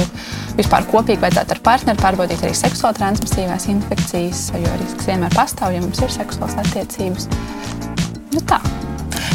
vispār 0.61 0.87
kopīgi 0.89 1.21
vajadzētu 1.23 1.57
ar 1.57 1.63
partneri 1.67 2.01
pārbaudīt 2.01 2.45
arī 2.47 2.55
seksuāli 2.57 3.01
transmisīvās 3.01 3.69
infekcijas, 3.73 4.47
jo 4.57 4.79
risks 4.81 5.11
vienmēr 5.11 5.37
pastāv, 5.37 5.75
ja 5.77 5.83
mums 5.85 6.01
ir 6.05 6.13
seksuāls 6.13 6.57
attiecības. 6.65 7.29
Nu, 8.33 8.41
tā. 8.49 8.61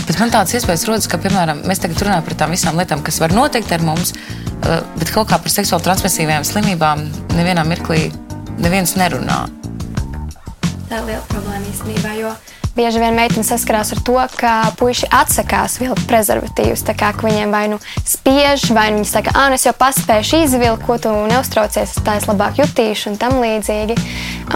Bet 0.08 0.22
man 0.22 0.32
tāds 0.34 0.56
iespējas 0.58 0.88
rodas, 0.88 1.10
ka, 1.12 1.20
piemēram, 1.22 1.65
mēs 1.67 1.84
tagad 1.84 2.01
runājam 2.08 2.25
par 2.25 2.38
tām 2.39 2.56
visām 2.56 2.79
lietām, 2.79 3.03
kas 3.06 3.20
var 3.22 3.36
notikt 3.36 3.74
ar 3.75 3.84
mums, 3.86 4.15
eh, 4.15 4.82
bet 4.98 5.12
kaut 5.13 5.29
kā 5.29 5.38
par 5.44 5.53
seksuāli 5.53 5.86
transmisīvām 5.89 6.48
slimībām 6.48 7.06
nevienā 7.36 7.67
mirklī 7.67 8.08
neviens 8.58 8.96
nerunā. 8.98 9.46
Tā 10.88 11.01
ir 11.01 11.10
liela 11.12 11.25
problēma 11.32 11.67
īstenībā. 11.74 12.15
Jo 12.20 12.36
bieži 12.77 13.01
vien 13.01 13.15
meitenes 13.17 13.50
saskarās 13.50 13.91
ar 13.96 14.01
to, 14.06 14.15
ka 14.38 14.53
puiši 14.77 15.10
atsakās 15.13 15.79
vilkt 15.82 16.06
prezervatīvus. 16.10 16.86
Tā 16.86 16.94
kā 16.98 17.10
viņiem 17.17 17.53
vai 17.53 17.65
nu 17.72 17.79
spiež, 18.06 18.67
vai 18.75 18.91
nu 18.94 19.01
viņi 19.01 19.10
saka, 19.10 19.34
ah, 19.34 19.50
es 19.56 19.65
jau 19.65 19.74
paspēju 19.77 20.44
izvilkt, 20.46 20.86
ko 20.86 21.00
tu 21.01 21.13
neuztraucies, 21.32 21.98
tā 22.06 22.20
es 22.22 22.27
labāk 22.29 22.62
jutīšu 22.62 23.12
un 23.12 23.20
tam 23.22 23.39
līdzīgi. 23.41 23.98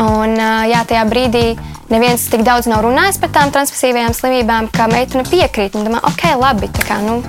Un, 0.05 0.37
jā, 0.69 0.83
tajā 0.87 1.03
brīdī 1.09 1.45
neviens 1.91 2.27
tik 2.31 2.45
daudz 2.47 2.69
nav 2.69 2.85
runājis 2.85 3.19
par 3.21 3.33
tām 3.33 3.53
transmisīvajām 3.55 4.13
slimībām, 4.15 4.69
kā 4.75 4.87
meitene 4.91 5.25
piekrīt. 5.27 5.75
Un 5.75 5.89
domā, 5.89 6.03
ok, 6.11 6.27
labi, 6.39 6.69
tā 6.71 6.85
kā 6.87 7.01
nu, 7.03 7.21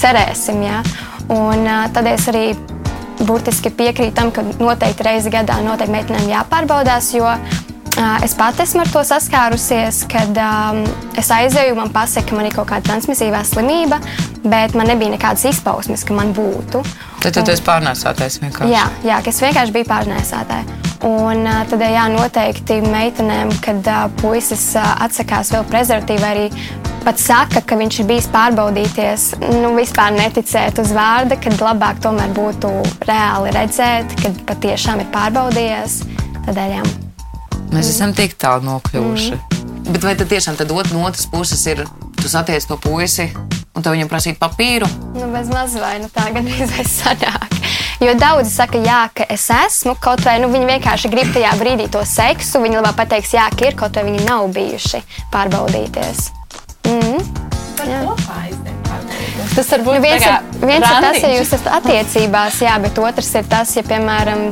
cerēsim. 0.00 0.64
Jā. 0.64 0.80
Un 1.32 1.68
tad 1.92 2.08
es 2.10 2.24
arī 2.32 2.54
burtiski 3.22 3.70
piekrītu 3.70 4.16
tam, 4.16 4.32
ka 4.34 4.42
noteikti 4.58 5.04
reizi 5.06 5.30
gadā 5.30 5.60
noteikti 5.62 5.94
meitenēm 5.94 6.32
jāpārbaudās, 6.32 7.12
jo 7.14 7.28
Es 8.24 8.32
pati 8.34 8.62
esmu 8.64 8.80
ar 8.80 8.88
to 8.88 9.02
saskārusies, 9.04 10.02
kad 10.08 10.38
um, 10.40 10.78
es 11.18 11.28
aizēju, 11.34 11.74
man 11.76 11.90
pasaka, 11.92 12.30
ka 12.30 12.38
man 12.38 12.48
ir 12.48 12.54
kaut 12.56 12.70
kāda 12.70 12.86
transmisīvā 12.88 13.42
slimība, 13.44 13.98
bet 14.46 14.76
man 14.78 14.88
nebija 14.88 15.12
nekādas 15.12 15.44
izpausmes, 15.50 16.04
ka 16.08 16.16
man 16.16 16.32
būtu. 16.36 16.80
Tad 17.22 17.36
tu 17.36 17.44
esi 17.52 17.64
pārnēsātais 17.66 18.40
vienkārši. 18.42 18.72
Jā, 18.72 18.86
jā, 19.04 19.18
ka 19.20 19.28
es 19.34 19.42
vienkārši 19.44 19.76
biju 19.76 19.90
pārnēsātāja. 19.90 20.78
Un 21.04 21.44
tad, 21.68 21.84
jā, 21.84 22.06
noteikti 22.14 22.78
meitenēm, 22.86 23.52
kad 23.62 23.90
uh, 23.90 24.06
puisis 24.22 24.70
uh, 24.78 24.94
atsakās 25.04 25.52
vēl 25.52 25.68
prezervatīvu, 25.68 26.26
arī 26.30 26.48
pat 27.04 27.20
saka, 27.20 27.60
ka 27.66 27.76
viņš 27.76 28.00
ir 28.00 28.08
bijis 28.08 28.30
pārbaudīties, 28.32 29.28
nu, 29.58 29.74
vispār 29.76 30.14
neticēt 30.16 30.80
uz 30.80 30.94
vārda, 30.96 31.36
kad 31.42 31.60
labāk 31.60 32.00
tomēr 32.06 32.32
būtu 32.38 32.72
reāli 33.04 33.52
redzēt, 33.58 34.18
kad 34.22 34.42
patiešām 34.54 35.04
ir 35.04 35.14
pārbaudījies. 35.14 36.02
Tādēļ, 36.42 36.76
jā. 36.80 36.92
Mēs 37.72 37.88
esam 37.88 38.12
tik 38.12 38.34
tālu 38.36 38.66
nokļuvuši. 38.68 39.36
Mm. 39.36 39.92
Bet 39.94 40.04
vai 40.04 40.12
tad 40.18 40.28
tiešām 40.28 40.58
tad 40.60 40.70
ot, 40.74 40.90
no 40.92 41.06
otras 41.08 41.24
puses 41.30 41.62
ir, 41.70 41.82
tu 42.20 42.28
satiec 42.28 42.64
to 42.68 42.76
puisi 42.76 43.30
un 43.72 43.80
tev 43.80 43.94
viņam 43.96 44.10
prasīt 44.10 44.36
papīru? 44.40 44.88
Nu, 45.16 45.30
bez 45.32 45.48
maz 45.52 45.72
vai 45.80 45.96
nu 46.02 46.10
tā 46.12 46.28
gan 46.34 46.46
izvēl 46.48 46.88
sanāk. 46.90 47.56
Jo 48.02 48.12
daudzi 48.18 48.50
saka, 48.50 48.80
jā, 48.82 49.00
ka 49.14 49.24
es 49.30 49.46
esmu, 49.54 49.94
kaut 50.02 50.24
vai 50.26 50.36
nu, 50.42 50.50
viņi 50.52 50.68
vienkārši 50.68 51.10
grib 51.12 51.32
tajā 51.32 51.52
brīdī 51.60 51.86
to 51.92 52.02
seksu. 52.08 52.60
Viņi 52.60 52.80
labāk 52.80 52.98
pateiks, 52.98 53.32
jā, 53.38 53.46
ka 53.54 53.70
ir, 53.70 53.78
kaut 53.78 53.96
vai 53.96 54.04
viņi 54.10 54.24
nav 54.26 54.48
bijuši 54.52 55.00
pārbaudīties. 55.32 56.28
Mm. 56.90 57.22
Tas 59.56 59.70
var 59.72 59.86
būt 59.86 59.96
Nu, 59.96 60.02
viens, 60.02 60.26
ir, 60.26 60.60
viens 60.60 60.84
ir 60.84 60.98
tas, 61.06 61.18
ja 61.22 61.32
jūs 61.38 61.48
esat 61.48 61.72
attiecībās, 61.78 62.60
jā, 62.64 62.76
bet 62.82 63.00
otrs 63.00 63.32
ir 63.38 63.48
tas, 63.50 63.72
ja, 63.78 63.84
piemēram, 63.86 64.50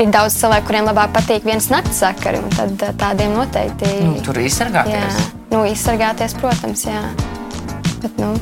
ir 0.00 0.10
daudz 0.14 0.36
cilvēku, 0.40 0.68
kuriem 0.70 0.88
labāk 0.88 1.12
patīk 1.16 1.46
viens 1.48 1.68
nakts 1.72 2.00
sakari, 2.02 2.40
un 2.42 2.50
tad 2.54 2.86
eh, 2.86 2.96
tādiem 3.00 3.36
noteikti. 3.36 3.92
Nu, 4.06 4.16
tur 4.24 4.40
ir 4.40 4.46
jā, 4.46 4.54
izsargāties. 4.54 5.22
nu, 5.52 5.62
izsargāties, 5.68 6.36
protams, 6.40 6.86
jā. 6.88 7.04
Bet, 8.02 8.18
nu, 8.20 8.34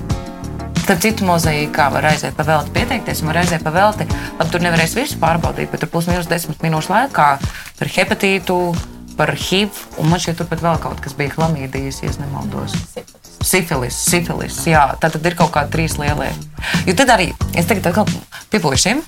Tad 0.80 1.04
citu 1.04 1.22
mozaīkā 1.22 1.84
var 1.94 2.08
aiziet 2.08 2.34
pa 2.34 2.42
velti, 2.42 2.72
pieteikties, 2.74 3.20
un 3.22 3.28
var 3.30 3.36
aiziet 3.44 3.62
pa 3.62 3.70
velti. 3.70 4.08
Labi, 4.40 4.50
tur 4.50 4.62
nevarēs 4.64 4.96
visu 4.98 5.20
pārbaudīt, 5.22 5.68
bet 5.70 5.84
tur 5.84 5.90
plus 5.92 6.08
mīnus 6.10 6.26
desmit 6.26 6.64
minūšu 6.64 6.90
laikā 6.90 7.26
par 7.78 7.92
hepatītu, 7.94 8.56
par 9.14 9.30
HIV, 9.36 9.84
un 10.00 10.10
man 10.10 10.22
šķiet, 10.22 10.40
tur 10.40 10.48
pat 10.50 10.64
vēl 10.64 10.80
kaut 10.82 10.98
kas 11.04 11.14
bija 11.14 11.36
hlamīdijas, 11.36 12.00
ja 12.02 12.10
nemaldos. 12.24 12.74
Sifilis, 13.44 14.02
sifilis, 14.08 14.58
jā, 14.66 14.82
tā 14.98 15.12
tad 15.12 15.30
ir 15.30 15.38
kaut 15.38 15.52
kādi 15.54 15.76
trīs 15.76 15.98
lielie. 16.00 16.32
Jo 16.88 16.96
tad 16.98 17.14
arī, 17.14 17.30
es 17.54 17.70
tagad 17.70 17.92
atkal 17.92 18.10
pie 18.50 18.64
puišiem. 18.64 19.04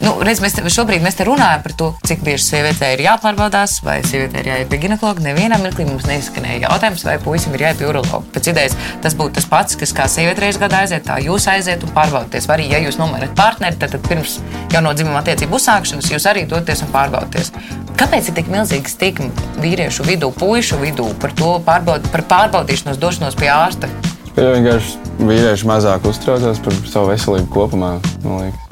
Nu, 0.00 0.14
redz, 0.24 0.40
mēs 0.40 0.54
te, 0.56 0.62
šobrīd 0.72 1.02
mēs 1.04 1.18
te 1.18 1.26
runājam 1.28 1.60
par 1.60 1.72
to, 1.76 1.86
cik 2.08 2.22
bieži 2.24 2.46
sievietei 2.46 2.94
ir 2.94 3.02
jāpārbaudās, 3.04 3.82
vai 3.84 3.98
sievietei 4.00 4.40
ir 4.40 4.46
jāiet 4.48 4.70
pie 4.70 4.78
ginekologa. 4.80 5.20
Nevienā 5.26 5.58
mirklī 5.60 5.84
mums 5.90 6.06
neizskanēja 6.08 6.62
jautājums, 6.62 7.04
vai 7.04 7.18
puisim 7.20 7.52
ir 7.52 7.66
jāiet 7.66 7.82
pie 7.82 7.88
urologa. 7.90 8.22
Pēc 8.32 8.48
idejas 8.54 8.78
tas 9.04 9.16
būtu 9.18 9.36
tas 9.36 9.48
pats, 9.50 9.76
kas 9.76 9.92
kā 9.96 10.06
sieviete 10.08 10.40
reizes 10.40 10.60
gadā 10.62 10.80
aiziet, 10.86 11.04
tā 11.04 11.18
jūs 11.20 11.44
aiziet 11.52 11.84
un 11.84 11.92
pārbaudieties. 11.96 12.48
Vai 12.48 12.56
arī, 12.56 12.70
ja 12.72 12.80
jūs 12.80 12.96
nomainat 13.00 13.34
partneri, 13.36 13.76
tad, 13.82 13.92
tad 13.92 14.08
pirms 14.08 14.38
jau 14.72 14.82
no 14.86 14.94
dzimuma 14.96 15.20
attiecību 15.20 15.60
uzsākšanas 15.60 16.08
jūs 16.14 16.28
arī 16.32 16.46
doties 16.48 16.80
un 16.86 16.94
pārbaudieties. 16.96 17.52
Kāpēc 18.00 18.32
ir 18.32 18.38
tik 18.40 18.48
milzīga 18.48 18.88
stigma 18.88 19.28
vīriešu 19.60 20.08
vidū, 20.08 20.32
puišu 20.40 20.80
vidū 20.80 21.10
par 21.20 21.36
to 21.36 21.52
pārbaud, 21.68 22.08
par 22.08 22.24
pārbaudīšanos, 22.32 22.96
došanos 23.04 23.36
pie 23.36 23.52
ārsta? 23.52 23.92
Ir 24.32 24.48
vienkārši 24.48 24.96
vīrieši 25.20 25.68
mazāk 25.68 26.08
uztraucās 26.08 26.64
par 26.64 26.82
savu 26.88 27.12
veselību 27.12 27.52
kopumā. 27.52 27.98
man 28.24 28.44
liekas. 28.46 28.69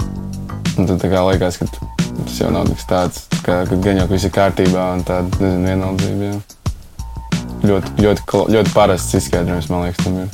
Un 0.78 0.86
tad 0.86 1.00
tā 1.02 1.10
kā 1.10 1.24
liekas, 1.26 1.58
ka 1.58 1.66
tas 1.70 2.36
jau 2.38 2.50
nav 2.54 2.68
nekas 2.68 2.86
tāds, 2.86 3.24
ka, 3.42 3.64
ka 3.66 3.78
gan 3.82 3.98
jau 3.98 4.06
viss 4.12 4.28
ir 4.28 4.34
kārtībā 4.34 4.84
un 4.94 5.02
tāda 5.06 5.40
nezinu, 5.42 5.66
vienaldzība. 5.66 6.28
Jā. 6.28 6.38
Ļoti, 7.66 7.94
ļoti, 8.04 8.42
ļoti 8.54 8.74
parasts 8.76 9.16
izskaidrojums, 9.18 9.66
man 9.72 9.88
liekas, 9.88 10.04
tam 10.04 10.20
ir. 10.22 10.28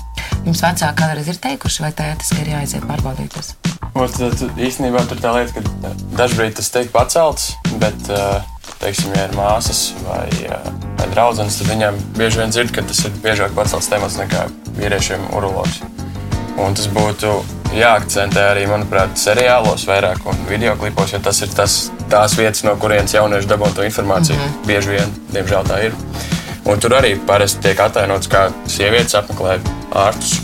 Jums 0.44 0.60
vecāki 0.60 0.98
kādreiz 0.98 1.30
ir 1.32 1.38
teikuši, 1.40 1.84
vai 1.86 1.92
tētis 1.96 2.34
ir 2.36 2.50
jāaiziet 2.52 2.84
pārbaudīties? 2.84 3.54
Tad 3.94 4.42
īstenībā 4.60 5.06
tur 5.08 5.22
tā 5.22 5.32
lieta, 5.38 5.62
ka 5.62 5.92
dažkārt 6.18 6.58
tas 6.58 6.68
tiek 6.74 6.92
pacelts, 6.92 7.54
bet, 7.80 7.96
eh, 8.12 8.68
teiksim, 8.82 9.14
ja 9.16 9.24
ir 9.30 9.36
māsas 9.38 9.94
vai, 10.04 10.28
eh, 10.44 10.70
vai 10.98 11.08
draudzenes, 11.14 11.56
tad 11.60 11.72
viņiem 11.72 12.00
bieži 12.18 12.42
vien 12.42 12.52
dzird, 12.52 12.74
ka 12.74 12.82
tas 12.82 13.04
ir 13.06 13.16
biežāk 13.24 13.56
pacelts 13.56 13.88
temats 13.88 14.20
nekā 14.20 14.50
vīriešiem 14.76 15.30
urologs. 15.32 15.80
Un 16.60 16.74
tas 16.76 16.86
būtu 16.86 17.30
jāakcentē 17.74 18.44
arī, 18.52 18.66
manuprāt, 18.70 19.16
seriālos 19.18 19.86
vairāk 19.88 20.22
un 20.30 20.38
video 20.48 20.76
klipos, 20.78 21.12
jo 21.12 21.18
tas 21.22 21.40
ir 21.42 21.50
tas, 21.56 21.78
tās 22.12 22.36
vietas, 22.38 22.62
no 22.66 22.76
kurienes 22.80 23.14
jaunieši 23.16 23.50
dabū 23.50 23.72
to 23.74 23.82
informāciju. 23.82 24.36
Mm 24.36 24.42
-hmm. 24.42 24.66
Bieži 24.66 24.90
vien, 24.90 25.14
diemžēl, 25.32 25.66
tā 25.66 25.84
ir. 25.86 25.92
Un 26.64 26.80
tur 26.80 26.94
arī 26.96 27.18
parasti 27.26 27.60
tiek 27.60 27.80
attēlots, 27.80 28.28
kā 28.28 28.52
sievietes 28.66 29.14
apmeklē 29.14 29.58
ārstus. 29.92 30.40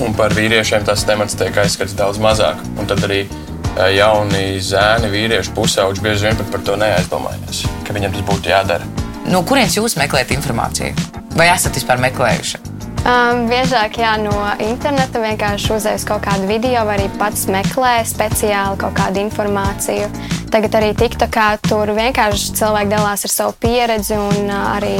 Un 0.00 0.14
par 0.14 0.34
vīriešiem 0.34 0.84
tas 0.84 1.04
temats 1.04 1.34
tiek 1.34 1.56
aizskatīts 1.56 1.96
daudz 1.96 2.18
mazāk. 2.18 2.56
Un 2.78 2.86
tad 2.86 2.98
arī 3.04 3.20
eh, 3.20 3.94
jauni 3.96 4.60
zēni, 4.60 5.10
vīriešu 5.12 5.54
pusauģi 5.54 6.00
bieži 6.00 6.26
vien 6.26 6.36
par 6.36 6.60
to 6.60 6.76
neaizdomājās, 6.76 7.64
ka 7.86 7.92
viņiem 7.94 8.12
tas 8.12 8.20
būtu 8.20 8.48
jādara. 8.48 8.84
No 9.26 9.42
kurienes 9.42 9.76
jūs 9.76 9.96
meklējat 9.96 10.30
informāciju? 10.30 10.94
Vai 11.36 11.48
esat 11.48 11.74
vispār 11.74 11.98
meklējuši? 11.98 12.71
Um, 13.02 13.48
biežāk 13.50 13.96
jā, 13.98 14.12
no 14.22 14.30
interneta 14.62 15.18
vienkārši 15.18 15.72
uzēs 15.74 16.04
kaut 16.06 16.22
kādu 16.22 16.46
video, 16.46 16.84
vai 16.86 17.00
arī 17.00 17.08
pats 17.18 17.48
meklē 17.50 17.96
speciāli 18.06 18.78
kaut 18.78 18.94
kādu 18.94 19.18
informāciju. 19.24 20.06
Tagad 20.54 20.76
arī 20.78 20.92
TikTokā 20.94 21.46
tur 21.66 21.90
vienkārši 21.96 22.54
cilvēki 22.60 22.92
dalās 22.92 23.26
ar 23.26 23.34
savu 23.34 23.56
pieredzi 23.58 24.14
un 24.14 24.46
uh, 24.46 24.68
arī 24.76 24.94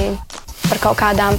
par 0.66 0.82
kaut 0.82 0.98
kādām 0.98 1.38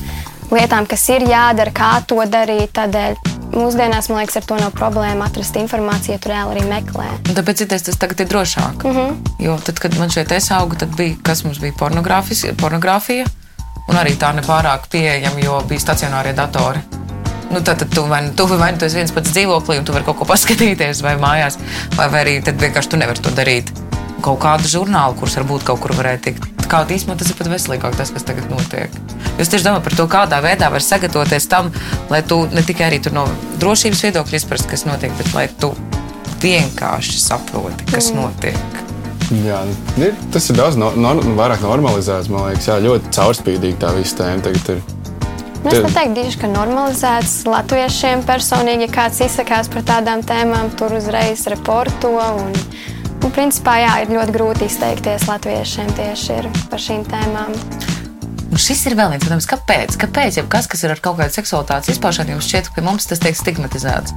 lietām, 0.55 0.87
kas 0.87 1.03
ir 1.11 1.27
jādara, 1.27 1.75
kā 1.75 1.91
to 2.07 2.23
darīt. 2.31 2.71
Tādēļ 2.79 3.19
mūsdienās, 3.57 4.07
man 4.07 4.23
liekas, 4.23 4.39
ar 4.39 4.47
to 4.47 4.63
nav 4.63 4.71
problēma 4.79 5.27
atrast 5.27 5.59
informāciju, 5.59 6.15
ja 6.15 6.23
tu 6.23 6.31
reāli 6.31 6.55
arī 6.55 6.65
meklē. 6.71 7.11
Tāpēc 7.27 7.65
citais 7.65 7.83
tas 7.91 7.99
tagad 7.99 8.23
ir 8.23 8.31
drošāk. 8.31 8.87
Mm 8.87 8.95
-hmm. 8.95 9.31
Jo 9.43 9.59
tad, 9.59 9.83
kad 9.83 9.99
man 9.99 10.09
šeit 10.09 10.31
aizauga, 10.31 10.79
tad 10.79 10.95
bija 10.95 11.15
kas 11.23 11.43
mums 11.43 11.59
bija 11.59 11.73
pornogrāfija. 11.75 13.27
Un 13.91 13.99
arī 13.99 14.15
tā 14.19 14.31
nepārāk 14.35 14.87
pieejama, 14.91 15.41
jo 15.43 15.59
bija 15.67 15.83
stacionārie 15.83 16.33
datori. 16.37 16.81
Nu, 17.53 17.61
tad, 17.61 17.77
tad 17.83 17.89
tu 17.93 18.05
vai, 18.09 18.23
nu- 18.25 18.33
tu 18.33 18.47
vai 18.47 18.71
nu 18.71 18.77
tu 18.77 18.85
esi 18.85 18.97
viens 18.97 19.11
pats 19.11 19.29
dzīvoklī, 19.29 19.77
un 19.79 19.85
tu 19.85 19.93
vari 19.93 20.05
kaut 20.07 20.17
ko 20.17 20.25
paskatīties, 20.25 21.03
vai 21.05 21.15
mājās, 21.21 21.59
vai, 21.95 22.07
vai 22.09 22.23
arī 22.23 22.43
tad 22.43 22.57
vienkārši 22.57 22.89
tu 22.89 22.97
nevari 22.97 23.21
to 23.21 23.29
darīt. 23.29 23.69
Kaut 24.23 24.39
kādu 24.39 24.69
žurnālu, 24.71 25.17
kurš 25.19 25.37
varbūt 25.41 25.67
kaut 25.67 25.83
kur 25.83 25.93
varētu 25.93 26.23
tikt. 26.23 26.47
Kā 26.71 26.81
īstenībā 26.87 27.19
tas 27.19 27.29
ir 27.29 27.37
pat 27.37 27.51
veselīgāk, 27.51 27.97
tas, 27.99 28.09
kas 28.09 28.25
tagad 28.25 28.49
notiek. 28.49 28.89
Jūs 29.37 29.51
tieši 29.51 29.67
domājat 29.67 29.83
par 29.83 29.97
to, 29.99 30.07
kādā 30.07 30.39
veidā 30.41 30.71
var 30.71 30.81
sagatavoties 30.81 31.49
tam, 31.51 31.69
lai 32.09 32.23
tu 32.23 32.47
ne 32.53 32.63
tikai 32.65 32.87
arī 32.87 33.01
no 33.13 33.27
drošības 33.61 34.05
viedokļa 34.07 34.39
izprastu, 34.39 34.71
kas 34.71 34.87
notiek, 34.89 35.13
bet 35.19 35.33
lai 35.35 35.49
tu 35.59 35.73
vienkārši 36.41 37.19
saproti, 37.19 37.91
kas 37.91 38.09
mm. 38.11 38.21
notiek. 38.21 38.82
Jā, 39.41 39.61
ir, 39.97 40.17
tas 40.33 40.45
ir 40.51 40.57
daudz 40.59 40.75
no, 40.77 40.91
no, 40.99 41.15
vairāk 41.37 41.63
normalizēts. 41.65 42.29
Man 42.31 42.51
liekas, 42.51 42.67
jā, 42.69 42.75
ļoti 42.83 43.13
caurspīdīgi 43.15 43.79
tā 43.81 43.93
visa 43.95 44.19
tēma 44.19 44.43
tagad 44.45 44.75
ir. 44.75 44.83
Nu, 45.63 45.71
es 45.71 45.79
neteiktu, 45.79 46.17
tieši, 46.19 46.39
ka 46.41 46.49
normalizēts 46.51 47.33
latviešiem 47.47 48.25
personīgi, 48.27 48.89
ja 48.89 48.93
kāds 48.93 49.21
izsakās 49.23 49.71
par 49.71 49.85
tādām 49.87 50.21
tēmām, 50.27 50.73
tur 50.77 50.93
uzreiz 50.97 51.45
reporto. 51.51 52.11
Un, 52.19 52.51
un, 53.23 53.31
principā, 53.31 53.77
jā, 53.81 53.95
ir 54.03 54.11
ļoti 54.11 54.35
grūti 54.35 54.67
izteikties 54.67 55.25
latviešiem 55.31 55.95
tieši 55.97 56.41
par 56.69 56.83
šīm 56.83 57.07
tēmām. 57.07 57.55
Un 58.53 58.61
šis 58.61 58.83
ir 58.85 58.99
vēl 58.99 59.15
viens 59.15 59.23
jautājums, 59.23 59.49
kāpēc? 59.49 59.95
Kāpēc 60.03 60.41
jau 60.41 60.45
kas, 60.51 60.67
kas 60.69 60.83
ir 60.85 60.93
ar 60.93 61.01
kaut 61.01 61.17
kādu 61.17 61.33
seksualitātes 61.39 61.95
izpaušanu, 61.95 62.35
jums 62.35 62.51
šķiet, 62.51 62.69
ka 62.75 62.83
mums 62.85 63.07
tas 63.09 63.23
tiek 63.23 63.39
stigmatizēts? 63.39 64.13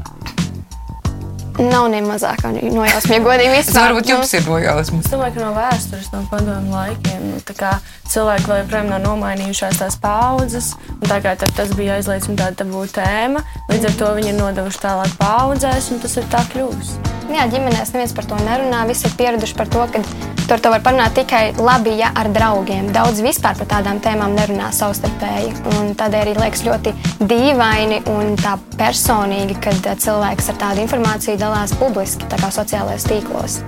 Nav 1.56 1.88
ne 1.88 2.02
mazākā 2.04 2.50
nojausma, 2.52 3.14
ja 3.16 3.22
godīgi 3.24 3.52
vispār. 3.54 3.88
varbūt 3.88 4.10
jums 4.12 4.32
ir 4.36 4.44
nojausmas. 4.48 5.06
Es 5.06 5.12
domāju, 5.14 5.36
ka 5.38 5.44
no 5.44 5.52
vēstures, 5.56 6.10
no 6.12 6.22
padomu 6.30 6.74
laikiem, 6.76 7.24
nu, 7.32 7.40
tā 7.48 7.56
kā 7.56 7.72
cilvēki 8.12 8.50
vēl 8.50 8.62
joprojām 8.62 8.92
nav 8.92 9.02
nomainījušās 9.06 9.80
tās 9.80 9.98
paudzes. 10.02 10.74
un 11.00 11.08
Tā 11.08 11.20
kā 11.24 11.36
tas 11.38 11.72
bija 11.78 11.96
aizliegts 11.96 12.28
un 12.28 12.36
tāda 12.36 12.64
tabū 12.64 12.84
tēma, 12.92 13.44
līdz 13.70 13.90
ar 13.90 13.98
to 14.00 14.14
viņi 14.18 14.34
ir 14.34 14.40
nodevuši 14.40 14.82
tālāk 14.84 15.18
paudzēs, 15.20 15.92
un 15.94 16.02
tas 16.04 16.16
ir 16.20 16.28
tā 16.32 16.44
kļuvis. 16.52 16.96
Jā, 17.26 17.48
ģimenēs 17.50 17.90
neviens 17.94 18.14
par 18.14 18.26
to 18.30 18.36
nerunā. 18.46 18.84
Visi 18.86 19.08
ir 19.08 19.14
pieraduši 19.18 19.56
par 19.58 19.66
to, 19.72 19.82
ka 19.90 20.02
tur 20.46 20.60
to 20.62 20.70
var 20.70 20.82
parunāt 20.84 21.16
tikai 21.18 21.56
labi, 21.58 21.96
ja 21.98 22.12
ar 22.14 22.30
draugiem. 22.30 22.92
Daudz 22.94 23.18
vispār 23.24 23.58
par 23.58 23.66
tādām 23.72 23.98
tēmām 24.02 24.36
nerunā 24.36 24.68
savstarpēji. 24.74 25.50
un 25.74 25.90
Tādēļ 25.98 26.22
arī 26.22 26.36
liekas 26.38 26.62
ļoti 26.68 26.92
dīvaini 27.26 27.98
un 28.12 28.36
tā 28.38 28.54
personīgi, 28.78 29.58
kad 29.64 29.90
eh, 29.90 29.98
cilvēks 30.06 30.52
ar 30.52 30.60
tādu 30.62 30.84
informāciju 30.84 31.40
dalās 31.46 31.74
publiski, 31.78 32.26
tā 32.30 32.38
kā 32.40 32.50
sociālajos 32.50 33.06
tīklos. 33.06 33.60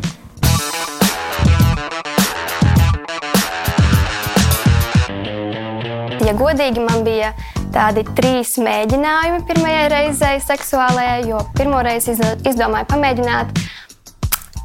Ja 6.26 6.34
godīgi, 6.36 6.82
man 6.84 7.06
bija 7.06 7.30
tādi 7.72 8.02
trīs 8.18 8.56
mēģinājumi 8.60 9.44
pirmajai 9.48 9.86
reizei 9.92 10.42
seksuālajai, 10.44 11.28
jo 11.30 11.40
pirmo 11.56 11.80
reizi 11.84 12.12
izdo- 12.16 12.34
izdomāju 12.50 12.88
pamēģināt. 12.90 13.62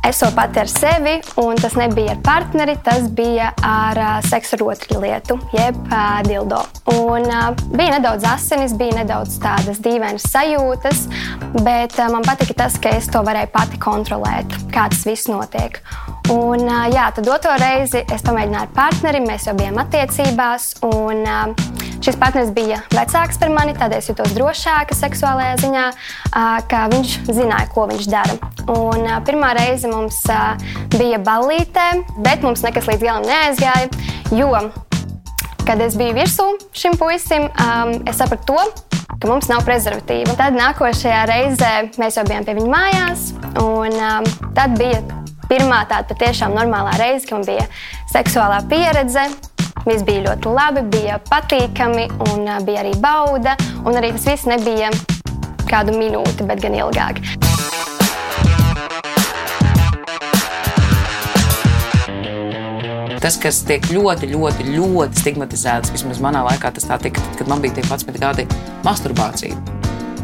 Esot 0.08 0.36
pati 0.36 0.60
ar 0.60 0.70
sevi, 0.70 1.16
un 1.44 1.60
tas 1.60 1.76
nebija 1.80 2.16
ar 2.16 2.22
partneri, 2.26 2.76
tas 2.84 3.08
bija 3.16 3.52
ar 3.64 4.00
uh, 4.00 4.16
seksu 4.28 4.58
ar 4.58 4.66
otru 4.74 5.02
lietu, 5.04 5.38
jeb 5.56 5.78
uh, 5.88 6.20
dildo. 6.28 6.64
Un, 6.96 7.28
uh, 7.28 7.52
bija 7.74 7.98
nedaudz 7.98 8.28
asinis, 8.28 8.76
bija 8.80 9.00
nedaudz 9.02 9.38
tādas 9.44 9.80
dīvainas 9.84 10.28
sajūtas, 10.34 11.06
bet 11.62 11.98
uh, 12.00 12.10
man 12.14 12.28
patika 12.28 12.58
tas, 12.66 12.80
ka 12.82 12.96
es 12.98 13.08
to 13.12 13.24
varēju 13.26 13.54
pati 13.56 13.80
kontrolēt, 13.82 14.60
kā 14.74 14.90
tas 14.92 15.08
viss 15.08 15.32
notiek. 15.32 15.82
Un, 16.32 16.64
jā, 16.94 17.10
tad 17.16 17.28
otro 17.28 17.58
reizi 17.60 18.06
es 18.08 18.24
to 18.24 18.32
mēģināju 18.36 18.70
ar 18.70 18.76
partneri, 18.76 19.20
mēs 19.26 19.50
jau 19.50 19.58
bijām 19.60 19.82
attiecībās. 19.84 20.74
Un, 20.88 21.26
Šis 22.04 22.18
partneris 22.20 22.50
bija 22.52 22.82
vecāks 22.92 23.38
par 23.40 23.52
mani, 23.54 23.72
tādēļ 23.80 24.02
es 24.02 24.10
jutos 24.10 24.34
drošāka 24.36 24.96
seksuālajā 24.98 25.54
ziņā, 25.62 25.84
ka 26.68 26.82
viņš 26.92 27.14
zināja, 27.30 27.70
ko 27.72 27.86
viņš 27.88 28.10
dara. 28.12 28.36
Un 28.74 29.08
pirmā 29.24 29.54
reize 29.56 29.88
mums 29.88 30.18
bija 30.98 31.22
ballītē, 31.24 31.88
bet 32.26 32.44
mums 32.44 32.66
nekas 32.68 32.92
līdz 32.92 33.08
galam 33.08 33.24
neaizgāja, 33.30 33.88
jo, 34.36 34.52
kad 35.64 35.80
es 35.88 35.96
biju 35.96 36.20
virsū 36.20 36.50
šim 36.76 37.00
puisim, 37.00 37.48
es 38.04 38.20
sapratu 38.20 38.52
to, 38.52 38.68
ka 39.16 39.32
mums 39.32 39.48
nav 39.48 39.64
prezervatīva. 39.64 40.36
Tad 40.36 40.60
nākošajā 40.60 41.24
reizē 41.32 41.74
mēs 41.96 42.20
jau 42.20 42.28
bijām 42.28 42.44
pie 42.44 42.60
viņa 42.60 42.74
mājās, 42.76 43.30
un 43.64 43.96
um, 43.96 44.34
tad 44.60 44.76
bija 44.76 45.23
pirmā 45.50 45.84
tāda 45.90 46.08
patiešām 46.12 46.56
normālā 46.58 46.96
reize, 47.02 47.28
kad 47.28 47.40
man 47.40 47.48
bija 47.48 47.68
seksuālā 48.14 48.62
pieredze. 48.72 49.28
Viss 49.84 50.06
bija 50.08 50.24
ļoti 50.30 50.52
labi, 50.54 50.84
bija 50.94 51.18
patīkami 51.28 52.08
un 52.30 52.48
bija 52.64 52.84
arī 52.86 52.94
bauda. 53.04 53.58
Un 53.84 54.00
arī 54.00 54.14
tas 54.16 54.30
viss 54.30 54.48
nebija 54.48 54.94
kādu 55.68 55.96
minūti, 55.98 56.46
bet 56.48 56.62
gan 56.64 56.78
ilgāk. 56.78 57.20
Tas, 63.24 63.38
kas 63.40 63.62
tiek 63.64 63.86
ļoti, 63.88 64.28
ļoti, 64.34 64.66
ļoti 64.74 65.22
stigmatizēts, 65.22 65.94
vismaz 65.96 66.20
manā 66.24 66.42
laikā, 66.44 66.74
tas 66.76 66.90
tā 66.90 66.98
tika, 67.06 67.24
kad 67.40 67.48
man 67.48 67.64
bija 67.64 67.78
tie 67.78 67.86
11 67.88 68.20
gadi, 68.20 68.44
masturbācija. 68.84 69.56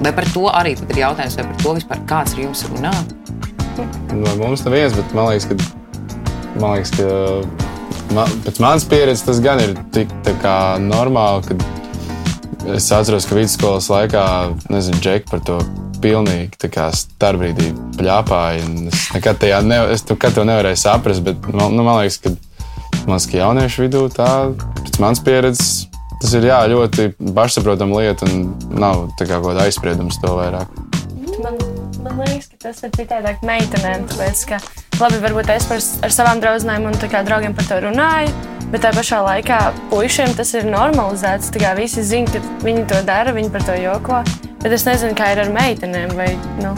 Vai 0.03 0.11
par 0.15 0.27
to 0.35 0.49
arī 0.51 0.75
ir 0.75 1.01
jautājums, 1.05 1.39
vai 1.39 1.47
par 1.47 1.63
to 1.63 1.77
vispār 1.79 2.03
kāds 2.11 2.35
ar 2.35 2.43
jums 2.43 2.67
runā? 3.79 4.19
No 4.19 4.35
mums 4.39 4.63
neviens, 4.65 4.95
bet 4.97 5.17
man 5.17 5.31
liekas, 5.31 5.49
ka, 5.49 5.57
man 6.59 6.77
liekas, 6.77 6.93
ka 6.97 8.15
man, 8.15 8.39
pēc 8.45 8.61
manas 8.63 8.87
pieredzes 8.89 9.25
tas 9.27 9.41
gan 9.43 9.61
ir 9.63 9.75
tik 9.95 10.11
normāli, 10.83 11.49
ka 11.49 12.73
es 12.75 12.89
atceros, 12.91 13.27
ka 13.29 13.37
vidusskolas 13.37 13.89
laikā, 13.91 14.23
nezinu, 14.69 14.99
Džeki 15.03 15.29
par 15.31 15.43
to 15.45 15.59
pilnīgi 16.03 16.71
starpbrīdī 16.95 17.73
pļāpāja. 17.97 18.63
Es 18.91 19.07
nekad, 19.15 19.39
tajā 19.41 19.61
ne, 19.67 19.81
es 19.93 20.05
nekad 20.07 20.37
to 20.37 20.45
nevarēju 20.47 20.79
saprast, 20.79 21.23
bet 21.25 21.49
man, 21.51 21.75
nu, 21.75 21.83
man 21.83 22.01
liekas, 22.01 22.21
ka 22.23 22.33
man 23.05 23.17
liekas, 23.17 23.29
ka 23.31 23.41
jauniešu 23.41 23.85
vidū 23.87 24.05
tā, 24.15 24.29
pēc 24.83 25.01
manas 25.03 25.23
pieredzes, 25.25 25.73
tas 26.19 26.35
ir 26.39 26.49
jā, 26.51 26.61
ļoti 26.71 27.11
pašsaprotama 27.35 28.03
lieta 28.03 28.27
un 28.29 28.53
nav 28.75 29.09
kā 29.19 29.27
kaut 29.27 29.51
kāda 29.51 29.67
aizspriedums 29.67 30.19
to 30.23 30.35
vairāk. 30.39 30.71
Man, 31.39 31.68
man 32.17 32.29
liekas, 32.29 32.49
ka 32.51 32.61
tas 32.67 32.83
ir 32.85 32.93
citādāk 32.95 33.43
meitenēm, 33.45 34.05
tāpēc, 34.11 34.45
ka 34.49 34.59
labi, 34.99 35.21
varbūt 35.23 35.51
es 35.55 35.67
par, 35.69 35.83
ar 36.07 36.15
savām 36.15 36.43
draudzenēm 36.43 36.89
un 36.89 36.99
draugiem 36.99 37.55
par 37.57 37.69
to 37.69 37.81
runāju. 37.87 38.33
Bet 38.69 38.83
tā 38.85 38.91
pašā 38.93 39.23
laikā 39.25 39.57
puišiem 39.89 40.35
tas 40.37 40.53
ir 40.53 40.69
normalizēts. 40.69 41.49
Visi 41.77 42.05
zina, 42.05 42.29
ka 42.29 42.65
viņi 42.65 42.85
to 42.91 43.01
dara, 43.07 43.33
viņi 43.33 43.49
par 43.49 43.65
to 43.65 43.79
joko. 43.81 44.21
Bet 44.61 44.71
es 44.77 44.85
nezinu, 44.85 45.17
kā 45.17 45.33
ir 45.33 45.45
ar 45.47 45.49
meitenēm. 45.55 46.13
Vai, 46.13 46.35
nu. 46.61 46.75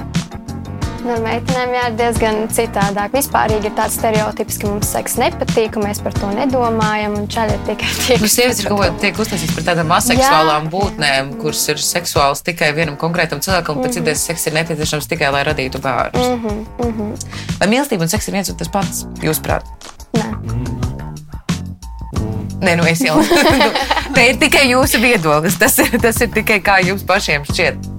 Ar 1.02 1.22
meitenēm 1.24 1.72
jā, 1.74 1.84
ir 1.90 1.96
diezgan 1.98 2.36
citādāk. 2.54 3.14
Vispār 3.16 3.54
ir 3.56 3.66
tāds 3.78 3.96
stereotips, 3.98 4.60
ka 4.62 4.70
mums 4.70 4.92
seks 4.94 5.16
nepatīk, 5.18 5.78
un 5.80 5.88
mēs 5.88 6.02
par 6.06 6.14
to 6.14 6.30
nedomājam. 6.36 7.16
Un 7.18 7.26
čaļi 7.32 7.56
ir 7.58 7.64
tikai 7.70 7.90
tie, 7.90 8.18
kas. 8.20 8.22
Nu, 8.22 8.30
sievietes 8.30 8.62
ir 8.62 8.70
kaut 8.70 8.84
kā 8.84 8.90
tiek 9.02 9.22
uztaisītas 9.24 9.56
par 9.58 9.68
tādām 9.72 9.94
aseksuālām 9.98 10.68
jā. 10.68 10.74
būtnēm, 10.76 11.32
kuras 11.42 11.64
ir 11.74 11.82
seksuāls 11.82 12.46
tikai 12.46 12.70
vienam 12.78 13.00
konkrētam 13.02 13.42
cilvēkam, 13.42 13.80
un 13.80 13.88
pēc 13.88 13.90
mm 13.90 13.98
-hmm. 13.98 14.06
idejas 14.06 14.26
seks 14.30 14.48
ir 14.48 14.58
nepieciešams 14.60 15.10
tikai, 15.10 15.32
lai 15.34 15.44
radītu 15.50 15.82
bērnus. 15.82 16.28
Mm 16.28 16.40
-hmm, 16.44 16.86
mm 16.86 16.94
-hmm. 17.00 17.58
Vai 17.60 17.68
mīlestība 17.68 18.02
un 18.02 18.14
seks 18.14 18.28
ir 18.28 18.34
viens 18.34 18.50
un 18.50 18.58
tas 18.58 18.70
pats, 18.70 19.06
jūsuprāt? 19.22 19.66
Nē. 20.14 20.26
Nē, 22.62 22.76
nu 22.78 22.86
es 22.86 23.02
jau. 23.02 23.18
Te 24.16 24.28
ir 24.30 24.38
tikai 24.38 24.68
jūsu 24.70 25.02
viedoklis. 25.02 25.58
Tas 25.58 25.80
ir, 25.80 25.98
tas 26.02 26.22
ir 26.22 26.30
tikai 26.30 26.60
kā 26.62 26.78
jums 26.86 27.04
pašiem 27.04 27.48
šķiet. 27.48 27.91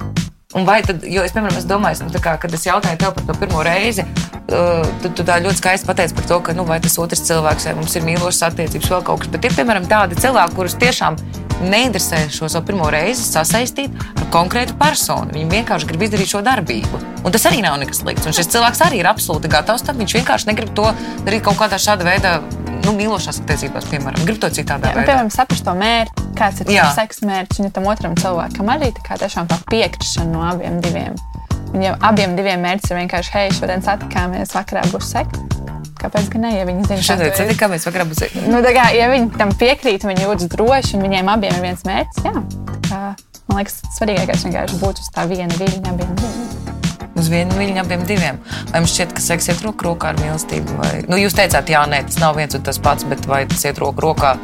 Un 0.58 0.66
vai 0.68 0.82
tad, 0.84 1.04
jo 1.08 1.22
es, 1.24 1.32
piemēram, 1.32 1.56
es 1.56 1.66
domāju, 1.68 2.04
nu, 2.04 2.20
kā, 2.20 2.34
kad 2.40 2.52
es 2.52 2.66
jautāju 2.66 2.98
tev 3.00 3.14
par 3.16 3.24
to 3.28 3.36
pirmo 3.40 3.62
reizi, 3.64 4.04
uh, 4.04 4.82
tad 5.00 5.14
tu 5.16 5.24
tā 5.24 5.38
ļoti 5.40 5.62
skaisti 5.62 5.88
pateici 5.88 6.16
par 6.18 6.26
to, 6.28 6.40
ka, 6.44 6.56
nu, 6.56 6.66
vai 6.68 6.76
tas 6.84 6.98
otrs 7.00 7.24
cilvēks, 7.28 7.70
vai 7.70 7.78
mums 7.78 7.96
ir 7.96 8.04
mīlošas 8.04 8.50
attiecības, 8.50 8.90
vēl 8.92 9.06
kaut 9.06 9.24
kas. 9.24 9.32
Bet 9.32 9.48
ir, 9.48 9.56
piemēram, 9.56 9.88
tādi 9.88 10.20
cilvēki, 10.20 10.56
kurus 10.58 10.76
tiešām 10.82 11.16
neinteresē 11.62 12.26
šo 12.32 12.48
savu 12.50 12.66
pirmo 12.68 12.88
reizi 12.92 13.24
sasaistīt 13.24 13.94
ar 14.18 14.28
konkrētu 14.34 14.76
personu. 14.80 15.32
Viņi 15.36 15.50
vienkārši 15.52 15.88
grib 15.88 16.04
izdarīt 16.06 16.32
šo 16.32 16.42
darbību. 16.44 17.00
Un 17.22 17.34
tas 17.34 17.46
arī 17.48 17.62
nav 17.64 17.78
nekas 17.80 18.02
slikts. 18.02 18.26
Un 18.26 18.36
šis 18.36 18.50
cilvēks 18.52 18.82
arī 18.86 19.02
ir 19.02 19.08
absolūti 19.10 19.50
gatavs 19.52 19.86
tam. 19.86 20.00
Viņš 20.02 20.16
vienkārši 20.18 20.50
negrib 20.50 20.72
to 20.76 20.88
darīt 21.26 21.44
kaut 21.46 21.60
kādā 21.60 21.78
šāda 21.80 22.08
veida 22.08 22.40
nu, 22.86 22.94
mīlošās 22.96 23.40
attiecībās, 23.42 23.86
piemēram, 23.90 24.24
grib 24.26 24.40
to 24.42 24.50
citādā 24.54 24.92
jā, 24.92 24.96
nu. 24.98 25.06
Piemēram, 25.06 25.30
saprast 25.32 25.66
to 25.66 25.74
mērķi, 25.78 26.26
kāds 26.38 26.62
ir 26.62 26.68
tas 26.70 26.96
seksa 26.98 27.28
mērķis, 27.28 27.62
un 27.62 27.74
tam 27.76 27.88
otram 27.92 28.16
cilvēkam 28.18 28.72
arī 28.74 28.92
tā 28.96 29.04
kā 29.06 29.18
tiešām 29.22 29.50
tā 29.50 29.58
piekrišana 29.70 30.30
no 30.32 30.44
abiem 30.48 30.80
diviem. 30.84 31.16
Viņam 31.72 32.04
abiem 32.04 32.36
diviem 32.36 32.64
mērķiem 32.66 32.96
ir 32.96 33.02
vienkārši, 33.04 33.34
hei, 33.36 33.52
šodien 33.56 33.84
satikāmies, 33.84 34.52
vakarā 34.56 34.84
būs 34.92 35.12
seks. 35.14 35.44
Kāpēc 36.02 36.28
gan 36.32 36.44
ne? 36.44 36.54
Ja 36.56 36.66
viņi 36.68 36.88
zina, 36.90 37.04
šodien 37.06 37.36
satikāmies, 37.38 37.86
vakarā 37.88 38.08
būs 38.10 38.24
seks. 38.24 38.40
Nu, 38.50 38.60
kā, 38.66 38.88
ja 38.96 39.08
viņi 39.12 39.32
tam 39.38 39.54
piekrīt, 39.56 40.04
viņi 40.08 40.26
jūtas 40.26 40.50
droši 40.52 40.98
un 40.98 41.06
viņiem 41.06 41.30
abiem 41.32 41.54
ir 41.56 41.68
viens 41.70 41.86
mērķis, 41.88 42.26
jā. 42.26 42.34
Kā, 42.90 43.02
man 43.48 43.62
liekas, 43.62 43.78
svarīgākais 43.96 44.48
vienkārši 44.48 44.82
būt 44.82 45.04
uz 45.04 45.14
tā 45.14 45.28
viena 45.30 45.62
viļņa 45.62 45.94
abiem 45.94 46.18
diviem 46.18 46.51
uz 47.22 47.30
vienu 47.32 47.56
viļņu 47.58 47.82
abiem 47.84 48.02
diviem. 48.08 48.40
Vai 48.72 48.82
jums 48.82 48.96
šķiet, 48.96 49.14
ka 49.16 49.24
seks 49.24 49.52
iet 49.52 49.62
roku 49.66 49.86
rokā 49.86 50.12
ar 50.12 50.20
mīlestību? 50.20 50.80
Vai... 50.80 50.90
Nu, 51.08 51.20
jūs 51.20 51.38
teicāt, 51.38 51.70
jā, 51.72 51.84
nē, 51.90 52.02
tas 52.10 52.18
nav 52.22 52.36
viens 52.40 52.58
un 52.58 52.66
tas 52.66 52.82
pats, 52.82 53.06
bet 53.08 53.24
vai 53.30 53.44
tas 53.50 53.64
iet 53.68 53.80
roku 53.82 54.04
rokā? 54.04 54.34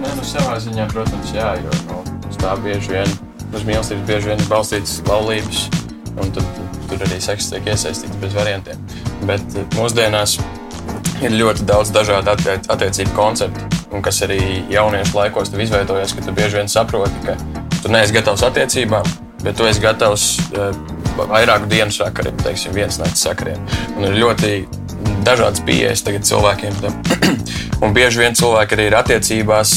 Nē, 0.00 0.16
nu, 0.16 0.24
savā 0.26 0.58
ziņā, 0.64 0.88
protams, 0.92 1.36
jā, 1.36 1.54
jo 1.60 1.78
nu, 1.90 2.02
tā 2.44 2.56
bieži 2.60 2.92
vien 2.92 3.14
uz 3.54 3.64
mīlestības 3.64 4.06
bieži 4.08 4.32
vien 4.32 4.42
balstītas 4.50 4.98
laulības, 5.08 5.62
un 6.20 6.32
tad, 6.34 6.60
tur 6.90 7.04
arī 7.06 7.20
seks 7.22 7.50
tiek 7.52 7.70
iesaistīts 7.72 8.18
bez 8.22 8.34
variantiem. 8.36 8.80
Bet 9.28 9.44
eh, 9.56 9.66
mūsdienās 9.78 10.36
ir 11.24 11.36
ļoti 11.38 11.66
daudz 11.68 11.92
dažādu 11.94 12.34
attiec 12.34 12.68
attiecību 12.72 13.14
konceptu, 13.16 13.68
un 13.94 14.04
kas 14.04 14.20
arī 14.26 14.40
jauniešu 14.72 15.16
laikos 15.16 15.54
izveidojas, 15.54 16.12
ka 16.16 16.26
tu 16.26 16.34
bieži 16.36 16.60
vien 16.60 16.70
saproti, 16.70 17.24
ka 17.24 17.38
tu 17.80 17.92
neesi 17.94 18.16
gatavs 18.16 18.44
attiecībām, 18.50 19.08
bet 19.44 19.56
tu 19.58 19.68
esi 19.70 19.82
gatavs 19.84 20.28
uh, 20.52 20.74
vairāku 21.18 21.68
dienu 21.70 21.94
sakariem, 21.94 22.36
teiksim, 22.42 22.74
viens 22.76 22.98
nakts 23.00 23.24
sakariem. 23.26 23.60
Un 23.96 24.08
ir 24.08 24.18
ļoti 24.18 24.52
dažādas 25.26 25.62
pieejas 25.64 26.04
tagad 26.06 26.26
cilvēkiem. 26.28 26.76
un 27.84 27.96
bieži 27.96 28.22
vien 28.22 28.36
cilvēki 28.38 28.76
arī 28.78 28.90
ir 28.90 28.98
attiecībās 29.00 29.74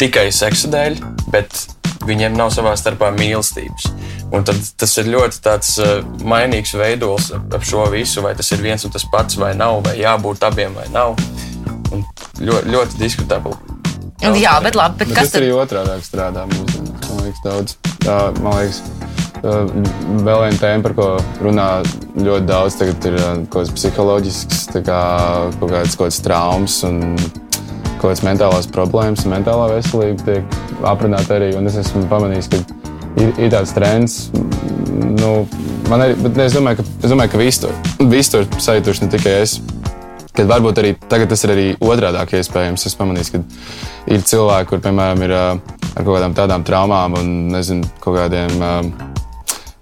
tikai 0.00 0.30
seksa 0.32 0.70
dēļ, 0.72 1.00
bet 1.32 1.66
viņiem 2.08 2.36
nav 2.38 2.52
savā 2.54 2.72
starpā 2.78 3.10
mīlestības. 3.16 3.90
Un 4.30 4.46
tad 4.46 4.60
tas 4.78 4.92
ir 5.02 5.10
ļoti 5.10 5.40
tāds 5.42 5.72
uh, 5.82 5.98
mainīgs 6.22 6.76
veidols 6.78 7.32
ap 7.34 7.64
šo 7.66 7.88
visu, 7.90 8.22
vai 8.24 8.36
tas 8.38 8.50
ir 8.54 8.62
viens 8.62 8.84
un 8.86 8.94
tas 8.94 9.04
pats, 9.10 9.36
vai 9.40 9.52
nav, 9.58 9.82
vai 9.86 9.96
jābūt 9.98 10.46
abiem, 10.46 10.76
vai 10.78 10.86
nav. 10.94 11.18
Un 11.90 12.06
ļoti, 12.38 12.70
ļoti 12.70 13.00
diskutabli. 13.00 13.58
Jā, 14.20 14.58
bet 14.62 14.76
labi. 14.76 15.00
Bet 15.00 15.10
bet 15.10 15.16
kas 15.16 15.30
tas 15.30 15.34
tad... 15.34 15.42
arī 15.42 15.52
otrādi 15.56 16.06
strādā 16.06 16.46
mūsdienās? 16.50 17.08
Man 17.08 17.24
liekas, 17.24 17.42
daudz. 17.44 17.76
Tā, 18.04 18.18
man 18.38 18.58
liekas, 18.60 18.82
vēl 19.42 20.42
viena 20.44 20.58
tēma, 20.60 20.82
par 20.84 20.94
ko 20.96 21.06
runā 21.44 21.68
ļoti 22.18 22.48
daudz, 22.48 22.76
tagad 22.80 23.06
ir 23.08 23.18
kaut 23.20 23.62
kāds 23.62 23.74
psiholoģisks, 23.76 24.66
kā, 24.86 25.00
kaut 25.60 25.72
kāds, 25.72 25.96
kaut 25.96 26.08
kāds 26.08 26.20
traumas 26.24 26.80
un 26.88 27.16
kaut 28.00 28.10
kādas 28.10 28.24
mentālās 28.24 28.68
problēmas, 28.72 29.26
mentālā 29.28 29.70
veselība 29.74 30.26
tiek 30.26 30.60
aprunāta 30.88 31.36
arī. 31.36 31.52
Es 31.68 31.80
esmu 31.82 32.06
pamanījis, 32.10 32.48
ka 32.52 32.62
ir, 33.20 33.34
ir 33.36 33.52
tāds 33.52 33.74
trends. 33.76 34.20
Nu, 35.20 35.44
man 35.90 36.06
arī, 36.06 36.16
bet 36.20 36.40
es 36.46 36.56
domāju, 36.56 36.80
ka, 36.80 36.88
es 37.00 37.12
domāju, 37.12 37.34
ka 37.34 37.42
visi 37.42 37.64
to, 37.66 37.74
visi 38.12 38.34
to 38.34 38.42
ir 38.44 38.50
sajutuši 38.68 39.06
ne 39.06 39.12
tikai 39.16 39.36
es. 39.42 39.60
Kad 40.30 40.48
varbūt 40.48 40.78
arī 40.80 40.94
tagad 41.10 41.32
tas 41.32 41.42
ir 41.44 41.52
arī 41.52 41.68
otrādi 41.82 42.38
iespējams. 42.38 42.86
Es 42.88 42.96
pamanīju, 42.96 43.32
ka 43.34 44.12
ir 44.14 44.24
cilvēki, 44.24 44.70
kur 44.70 44.84
piemēram 44.84 45.24
ir 45.26 45.36
ar 45.36 46.04
kaut 46.04 46.14
kādām 46.14 46.36
tādām 46.38 46.64
traumām 46.64 47.18
un 47.20 47.32
nezinu, 47.52 47.88
kaut 48.00 48.16
kādiem. 48.20 48.62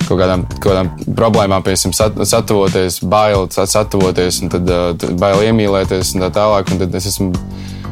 Kaut 0.09 0.23
kādām, 0.23 0.47
kaut 0.57 0.71
kādām 0.71 0.93
problēmām, 1.19 1.65
piemēram, 1.67 2.25
satavoties, 2.25 3.03
bail 3.05 3.45
satavoties, 3.53 4.41
un 4.45 4.55
tad 4.55 4.71
uh, 4.73 5.11
bail 5.21 5.45
iemīlēties, 5.51 6.15
un 6.17 6.25
tā 6.25 6.33
tālāk. 6.41 6.73
Un 6.73 6.81
tad 6.81 6.97
es 6.97 7.11
esmu 7.13 7.35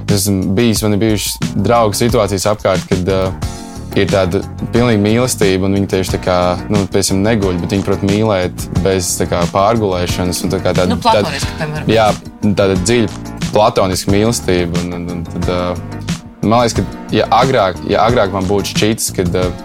Es 0.07 0.22
esmu 0.22 0.55
bijis, 0.55 0.83
man 0.85 0.94
ir 0.94 1.00
bijušas 1.02 1.55
draugu 1.66 1.96
situācijas 1.98 2.44
apkārt, 2.46 2.85
kad, 2.87 3.09
uh, 3.11 3.57
ir 3.98 4.09
tāda 4.11 4.42
pilnīga 4.74 5.00
mīlestība, 5.02 5.66
un 5.66 5.76
viņi 5.79 5.88
tieši 5.92 6.14
tā 6.14 6.20
kā, 6.22 6.37
nu, 6.70 6.85
piemēram, 6.92 7.22
neguļ, 7.24 7.61
bet 7.62 7.74
viņi 7.74 7.87
prot 7.87 8.05
mīlēt 8.07 8.66
bez 8.85 9.11
kā, 9.31 9.42
pārgulēšanas. 9.55 10.42
Un, 10.44 10.52
tā 10.52 10.61
kā 10.62 10.74
tāda, 10.76 10.92
Nu, 10.92 11.00
platoniski, 11.02 11.52
piemēram. 11.61 11.90
Jā, 11.90 12.07
tāda 12.44 12.76
dziļa, 12.83 13.22
platoniska 13.50 14.14
mīlestība. 14.14 14.85
Un, 14.85 14.98
un, 14.98 15.09
un, 15.16 15.24
tad, 15.33 15.50
uh, 15.50 16.44
man 16.44 16.62
liekas, 16.62 16.76
ka 16.79 17.16
ja 17.16 17.29
agrāk, 17.40 17.81
ja 17.90 18.05
agrāk 18.07 18.37
man 18.37 18.46
būtu 18.50 18.76
šķits, 18.76 19.11
kad, 19.16 19.40
uh, 19.40 19.64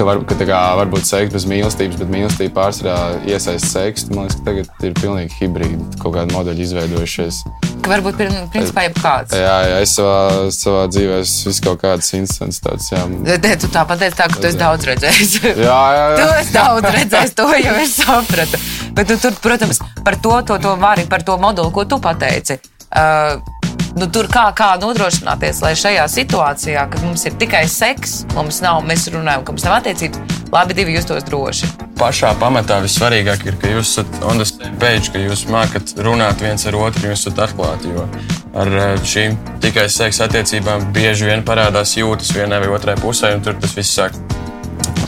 ka, 0.00 0.06
var, 0.08 0.20
ka 0.24 0.36
kā, 0.48 0.58
varbūt 0.80 1.04
seks 1.04 1.34
bez 1.34 1.44
mīlestības, 1.50 1.98
bet 2.00 2.08
mīlestība 2.12 2.54
pārsvarā 2.56 3.20
iesaista 3.28 3.68
seksu, 3.68 4.14
man 4.14 4.26
liekas, 4.26 4.38
ka 4.40 4.46
tagad 4.48 4.86
ir 4.88 4.94
pilnīgi 4.96 5.36
hibrīdi, 5.42 5.88
kaut 6.00 6.14
kāda 6.16 6.32
modeļa 6.32 6.64
izveidojušies. 6.64 7.42
Ka 7.84 7.92
varbūt 7.92 8.22
principā 8.54 8.86
jebkāds. 8.86 9.36
Jā, 9.36 9.54
jā, 9.68 9.76
es 9.84 9.92
savā, 9.98 10.48
savā 10.56 10.86
dzīvē 10.92 11.20
esmu 11.20 11.54
kaut 11.68 11.84
kādas 11.84 12.10
instants 12.16 12.62
tāds, 12.64 12.88
jā. 12.94 13.04
Te, 13.44 13.54
tu 13.60 13.70
tā 13.72 13.84
pateici, 13.88 14.16
tā, 14.16 14.28
ka 14.32 14.40
tu 14.40 14.48
esi 14.48 14.60
daudz 14.60 14.88
redzējis. 14.88 15.36
Jā, 15.68 15.80
jā, 15.96 16.08
Tu 16.16 16.24
jā. 16.24 16.34
esi 16.40 16.56
daudz 16.56 16.90
redzējis, 16.96 17.36
to 17.36 17.48
jau 17.60 17.78
es 17.84 17.96
sapratu. 18.00 18.64
Bet 18.96 19.12
tu, 19.12 19.20
tur, 19.20 19.36
protams, 19.44 19.84
par 20.04 20.16
to, 20.16 20.36
to, 20.48 20.60
to 20.64 20.76
vari, 20.80 21.08
par 21.12 21.24
to 21.26 21.36
modeli, 21.40 21.72
ko 21.76 21.84
tu 21.88 22.00
pateici. 22.00 22.60
Uh, 22.90 23.59
nu, 23.98 24.08
tur 24.12 24.28
kā, 24.30 24.46
kā 24.56 24.72
nodrošināties, 24.82 25.62
lai 25.64 25.72
šajā 25.78 26.06
situācijā, 26.10 26.86
kad 26.92 27.06
mums 27.06 27.26
ir 27.28 27.38
tikai 27.40 27.64
seks, 27.70 28.24
mums 28.36 28.60
nav, 28.64 28.82
mēs 28.86 29.08
runājam, 29.14 29.44
ka 29.46 29.54
mums 29.56 29.66
nav 29.66 29.78
attiecības, 29.80 30.36
labi, 30.54 30.76
divi 30.78 30.98
justos 30.98 31.26
droši. 31.28 31.70
Pašā 32.00 32.32
pamatā 32.40 32.80
vissvarīgāk 32.84 33.46
ir, 33.48 33.56
ka 33.60 33.72
jūs 33.74 33.94
esat 33.94 34.22
on 34.24 34.40
the 34.40 34.48
same 34.48 34.76
page, 34.80 35.12
ka 35.12 35.20
jūs 35.20 35.46
mākat 35.52 35.96
runāt 36.00 36.40
viens 36.40 36.64
ar 36.68 36.78
otru, 36.80 37.10
jūs 37.10 37.26
esat 37.26 37.42
atklāti. 37.48 37.92
Jo 37.92 38.06
ar 38.54 38.70
eh, 38.74 38.94
šīm 39.06 39.36
tikai 39.62 39.86
seksa 39.92 40.26
attiecībām 40.26 40.90
bieži 40.94 41.28
vien 41.28 41.44
parādās 41.46 41.94
jūtas 41.98 42.32
vienai 42.34 42.60
vai 42.62 42.72
otrai 42.74 42.96
pusē, 43.00 43.34
un 43.36 43.44
tur 43.46 43.58
tas 43.60 43.74
viss 43.76 43.94
sāk 43.98 44.16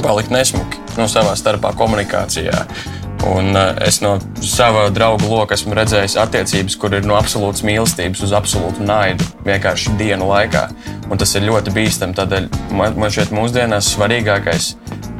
palikt 0.02 0.32
nesmuki 0.34 0.80
no 0.98 1.08
savā 1.10 1.34
starpā 1.38 1.72
komunikācijā. 1.78 2.66
Un 3.28 3.54
uh, 3.54 3.70
es 3.86 4.00
no 4.02 4.16
sava 4.42 4.88
drauga 4.90 5.28
loka 5.30 5.54
esmu 5.54 5.76
redzējis 5.78 6.18
attiecības, 6.18 6.76
kur 6.80 6.94
ir 6.96 7.06
no 7.06 7.14
absolūtas 7.20 7.62
mīlestības 7.66 8.24
uz 8.26 8.34
absolūtu 8.34 8.82
naidu 8.86 9.26
vienkārši 9.46 9.94
dienu 10.00 10.26
laikā. 10.30 10.66
Un 11.10 11.20
tas 11.20 11.34
ir 11.38 11.46
ļoti 11.46 11.74
bīstami. 11.76 12.16
Tādēļ 12.18 12.48
man, 12.74 12.98
man 12.98 13.12
šķiet, 13.14 13.34
mūsdienās 13.36 13.92
svarīgākais 13.94 14.72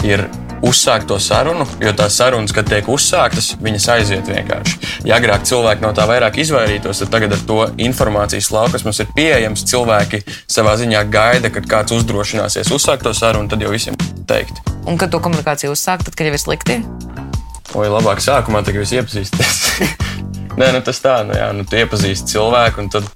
ir 0.08 0.26
uzsākt 0.62 1.08
to 1.10 1.18
sarunu, 1.22 1.66
jo 1.82 1.92
tās 1.98 2.16
sarunas, 2.18 2.54
kad 2.54 2.68
tiek 2.70 2.86
uzsāktas, 2.90 3.52
viņas 3.62 3.88
aiziet 3.96 4.30
vienkārši. 4.30 4.78
Ja 5.08 5.18
agrāk 5.18 5.46
cilvēki 5.48 5.82
no 5.82 5.90
tā 5.96 6.06
vairāk 6.10 6.38
izvairītos, 6.42 7.02
tad 7.02 7.12
tagad 7.14 7.34
ar 7.36 7.42
to 7.48 7.58
informācijas 7.82 8.52
lauku, 8.54 8.76
kas 8.76 8.86
mums 8.86 9.02
ir 9.02 9.10
pieejams, 9.16 9.66
cilvēki 9.72 10.22
savā 10.46 10.76
ziņā 10.80 11.02
gaida, 11.12 11.50
kad 11.54 11.66
kāds 11.70 11.98
uzdrošināsies 11.98 12.70
uzsākt 12.74 13.06
to 13.06 13.14
sarunu, 13.16 13.50
tad 13.50 13.62
jau 13.62 13.74
visiem 13.74 13.98
teikt. 14.30 14.62
Un 14.86 14.98
kad 14.98 15.10
to 15.14 15.22
komunikāciju 15.22 15.74
uzsākt, 15.74 16.06
tad, 16.06 16.18
kad 16.18 16.30
jau 16.30 16.34
ir 16.38 16.42
slikti, 16.42 16.78
Vai 17.72 17.88
labāk 17.88 18.20
sākumā, 18.20 18.60
tad 18.66 18.76
jūs 18.76 18.92
iepazīsties? 18.98 19.60
Nē, 20.60 20.74
nu 20.74 20.80
tas 20.84 20.98
tā, 21.00 21.22
nu, 21.24 21.32
jā, 21.36 21.48
nu, 21.56 21.64
tu 21.64 21.78
iepazīsti 21.80 22.34
cilvēku, 22.34 22.82
un 22.84 22.90
tad 22.92 23.06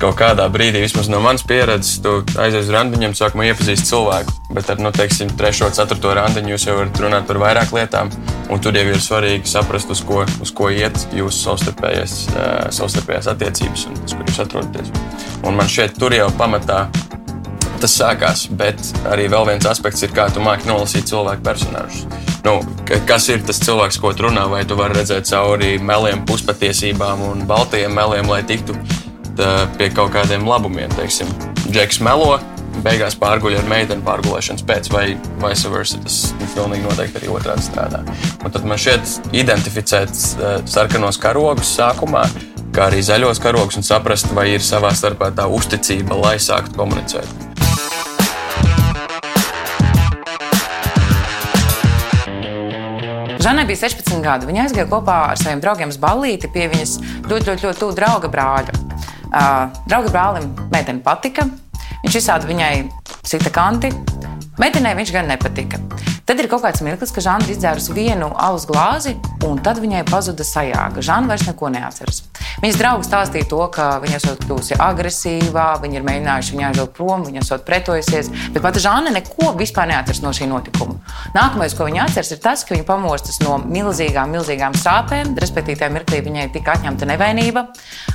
kaut 0.00 0.16
kādā 0.16 0.46
brīdī, 0.48 0.80
vismaz 0.80 1.10
no 1.12 1.18
manas 1.20 1.44
pieredzes, 1.44 1.98
tu 2.00 2.14
aizies 2.40 2.64
uz 2.64 2.72
randiņiem, 2.72 3.12
sākumā 3.18 3.50
iepazīsti 3.50 3.90
cilvēku. 3.90 4.32
Bet 4.56 4.72
ar, 4.72 4.80
nu, 4.80 4.88
teiksim, 4.96 5.34
trešo, 5.36 5.68
ceturto 5.76 6.14
randiņu 6.16 6.54
jūs 6.54 6.64
jau 6.70 6.78
varat 6.78 7.02
runāt 7.04 7.28
par 7.28 7.42
vairāk 7.42 7.74
lietām, 7.76 8.08
un 8.48 8.64
tur 8.64 8.80
jau 8.80 8.86
ir 8.88 9.04
svarīgi 9.04 9.52
saprast, 9.52 9.92
uz 9.92 10.00
ko, 10.08 10.24
uz 10.40 10.54
ko 10.56 10.70
iet 10.72 10.96
jūsu 11.16 11.44
savstarpējās, 11.50 12.16
uh, 12.32 12.48
savstarpējās 12.80 13.28
attiecības 13.34 13.86
un 13.90 14.00
tas, 14.00 14.16
kur 14.16 14.32
jūs 14.32 14.42
atrodaties. 14.46 14.92
Un 15.44 15.60
man 15.60 15.68
šeit 15.68 16.00
tur 16.00 16.16
jau 16.16 16.32
pamatā 16.40 16.86
tas 17.80 17.94
sākās. 17.96 18.46
Bet 18.60 18.80
arī 19.10 19.28
vēl 19.32 19.46
viens 19.52 19.66
aspekts 19.70 20.04
ir, 20.06 20.12
kā 20.16 20.28
tu 20.32 20.42
māki 20.44 20.68
nolasīt 20.70 21.08
cilvēku 21.10 21.42
personāžus. 21.46 22.04
Nu, 22.44 22.60
ka- 22.88 23.00
kas 23.08 23.28
ir 23.28 23.42
tas 23.44 23.58
cilvēks, 23.60 23.98
ko 24.00 24.12
tu 24.16 24.28
runā, 24.28 24.46
vai 24.50 24.64
tu 24.64 24.76
vari 24.78 24.94
redzēt 25.00 25.28
cauri 25.28 25.78
meliem, 25.78 26.24
puspatiesībām 26.28 27.20
un 27.32 27.44
baltajiem 27.48 27.92
meliem, 27.92 28.28
lai 28.28 28.42
tiktu 28.42 28.76
tā, 29.36 29.66
pie 29.76 29.90
kaut 29.90 30.12
kādiem 30.14 30.46
labumiem. 30.48 30.88
Teiksim, 30.96 31.28
Džeks 31.70 32.00
melo, 32.00 32.38
beigās 32.84 33.14
pārguļ 33.20 33.58
ar 33.58 33.66
meiteni 33.68 34.02
pārgulēšanas 34.06 34.64
pēc, 34.66 34.88
vai 34.92 35.04
vice 35.42 35.68
versa. 35.68 35.98
Tas 36.02 36.32
pilnīgi 36.54 36.86
noteikti 36.88 37.20
arī 37.20 37.28
otrādi 37.34 37.66
strādā. 37.66 38.00
Un 38.44 38.50
tad 38.50 38.64
man 38.64 38.78
šķiet, 38.80 39.32
identificēt 39.36 40.16
sarkanos 40.70 41.18
karogus 41.20 41.76
sākumā, 41.76 42.24
kā 42.72 42.88
arī 42.88 43.02
zaļos 43.04 43.42
karogus 43.42 43.76
un 43.76 43.86
saprast, 43.86 44.32
vai 44.32 44.48
ir 44.54 44.64
savā 44.64 44.94
starpā 44.96 45.30
tā 45.34 45.46
uzticība, 45.50 46.16
lai 46.22 46.36
sāktu 46.38 46.78
komunicēt. 46.78 47.49
Žanai 53.40 53.64
bija 53.64 53.86
16 53.86 54.20
gadi. 54.20 54.48
Viņa 54.50 54.66
aizgāja 54.66 54.88
kopā 54.90 55.14
ar 55.30 55.38
saviem 55.40 55.62
draugiem 55.64 55.88
uz 55.88 55.96
ballīti 56.00 56.50
pie 56.52 56.66
viņas 56.68 56.96
ļoti, 57.24 57.46
ļoti, 57.48 57.66
ļoti 57.66 57.80
tuvu 57.80 57.96
drauga 57.96 58.28
brāļa. 58.28 58.74
Uh, 59.30 59.80
drauga 59.88 60.12
brālim 60.12 60.50
meitene 60.74 61.00
patika. 61.04 61.46
Viņš 62.04 62.18
visādi 62.20 62.50
viņai 62.50 62.74
sita 63.24 63.52
kanti. 63.54 63.94
Meitenei 64.60 64.92
viņš 64.98 65.14
gan 65.16 65.32
nepatika. 65.32 65.80
Tad 66.28 66.40
ir 66.40 66.48
kaut 66.50 66.62
kāds 66.64 66.82
mirklis, 66.84 67.12
ka 67.14 67.22
Žana 67.24 67.48
izdzērusi 67.50 67.94
vienu 67.96 68.30
alus 68.38 68.66
glāzi, 68.68 69.16
un 69.46 69.60
tad 69.64 69.80
viņai 69.82 70.02
pazuda 70.08 70.46
sajāga. 70.46 71.02
Žana 71.04 71.32
vairs 71.32 71.46
neko 71.48 71.70
neatceras. 71.72 72.22
Viņas 72.60 72.78
draugi 72.80 73.08
stāstīja 73.08 73.48
to, 73.50 73.60
ka 73.72 73.86
viņa 74.02 74.18
esot 74.18 74.44
kļuvusi 74.44 74.76
agresīvā, 74.84 75.66
viņi 75.82 76.00
ir 76.00 76.06
mēģinājuši 76.06 76.56
viņu 76.56 76.66
aizvest 76.68 76.94
prom, 76.96 77.24
viņa 77.26 77.44
esot 77.44 77.64
pretojusies, 77.68 78.30
bet 78.54 78.64
pat 78.64 78.80
Žana 78.84 79.14
neko 79.16 79.54
vispār 79.58 79.88
neatceras 79.90 80.22
no 80.24 80.34
šī 80.36 80.50
notikuma. 80.50 80.98
Nākamais, 81.36 81.76
ko 81.76 81.88
viņa 81.88 82.04
atceras, 82.06 82.34
ir 82.34 82.42
tas, 82.44 82.66
ka 82.68 82.76
viņa 82.76 82.86
pamostas 82.88 83.40
no 83.44 83.56
milzīgām, 83.64 84.34
milzīgām 84.36 84.76
sāpēm, 84.76 85.32
respektīvi, 85.40 85.80
tajā 85.80 85.94
mirklī 85.96 86.20
viņai 86.26 86.50
tika 86.54 86.76
atņemta 86.76 87.08
nevainība. 87.14 87.66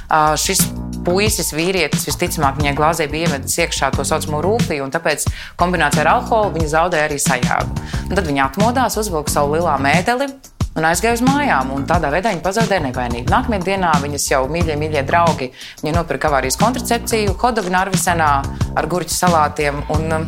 Uh, 0.05 0.35
šis 0.39 0.61
puisis, 1.05 1.53
vīrietis, 1.55 2.07
visticamāk, 2.09 2.59
viņai 2.59 2.73
glāzē 2.77 3.07
bija 3.11 3.29
iemetis 3.29 3.59
iekšā 3.61 3.91
to 3.95 4.05
saucamo 4.07 4.41
rūpiju, 4.45 4.85
un 4.85 4.93
tāpēc 4.93 5.27
kombinācijā 5.59 6.05
ar 6.05 6.11
alkoholu 6.17 6.55
viņa 6.57 6.73
zaudēja 6.73 7.07
arī 7.09 7.21
sajāgu. 7.21 7.85
Un 8.09 8.17
tad 8.17 8.25
viņa 8.27 8.49
atmodās, 8.49 8.99
uzvilka 9.01 9.33
savu 9.33 9.55
lielā 9.55 9.77
mēteli. 9.81 10.29
Un 10.75 10.83
aizgāja 10.83 11.15
uz 11.15 11.21
mājām, 11.23 11.69
tādā 11.87 12.09
veidā 12.11 12.33
viņa 12.33 12.43
pazaudēja 12.43 12.83
nevainību. 12.89 13.31
Nākamajā 13.31 13.63
dienā 13.63 13.93
viņas 14.03 14.25
jau 14.27 14.41
mīļie, 14.51 14.75
mīļie 14.81 15.05
draugi 15.07 15.47
viņa 15.79 15.93
nopirka 15.95 16.27
avārijas 16.27 16.59
kontracepciju, 16.59 17.37
hodogu 17.39 17.71
Narvisenā 17.71 18.31
ar 18.75 18.89
gurķu 18.91 19.15
salātiem. 19.15 19.79
Un, 19.95 20.17
um, 20.17 20.27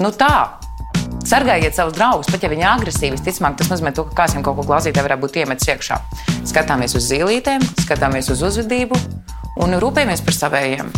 nu 0.00 0.12
tā, 0.16 0.56
Sargājiet 1.26 1.74
savus 1.74 1.96
draugus, 1.96 2.28
pat 2.30 2.44
ja 2.44 2.48
viņi 2.52 2.62
ir 2.62 2.70
agresīvi. 2.70 3.16
Visticamāk, 3.18 3.56
tas 3.58 3.68
nozīmē, 3.72 3.90
to, 3.92 4.06
ka 4.06 4.22
kāds 4.22 4.36
viņam 4.36 4.46
kaut 4.46 4.60
ko 4.60 4.66
glāzītē 4.68 5.02
varētu 5.02 5.24
būt 5.24 5.40
iemetis 5.42 5.72
iekšā. 5.74 5.98
Skatāmies 6.46 6.94
uz 6.94 7.08
zīlītēm, 7.10 7.64
skatāmies 7.82 8.30
uz 8.30 8.44
uzvedību 8.46 9.00
un 9.56 9.76
rūpējamies 9.80 10.22
par 10.24 10.36
savējiem. 10.36 10.94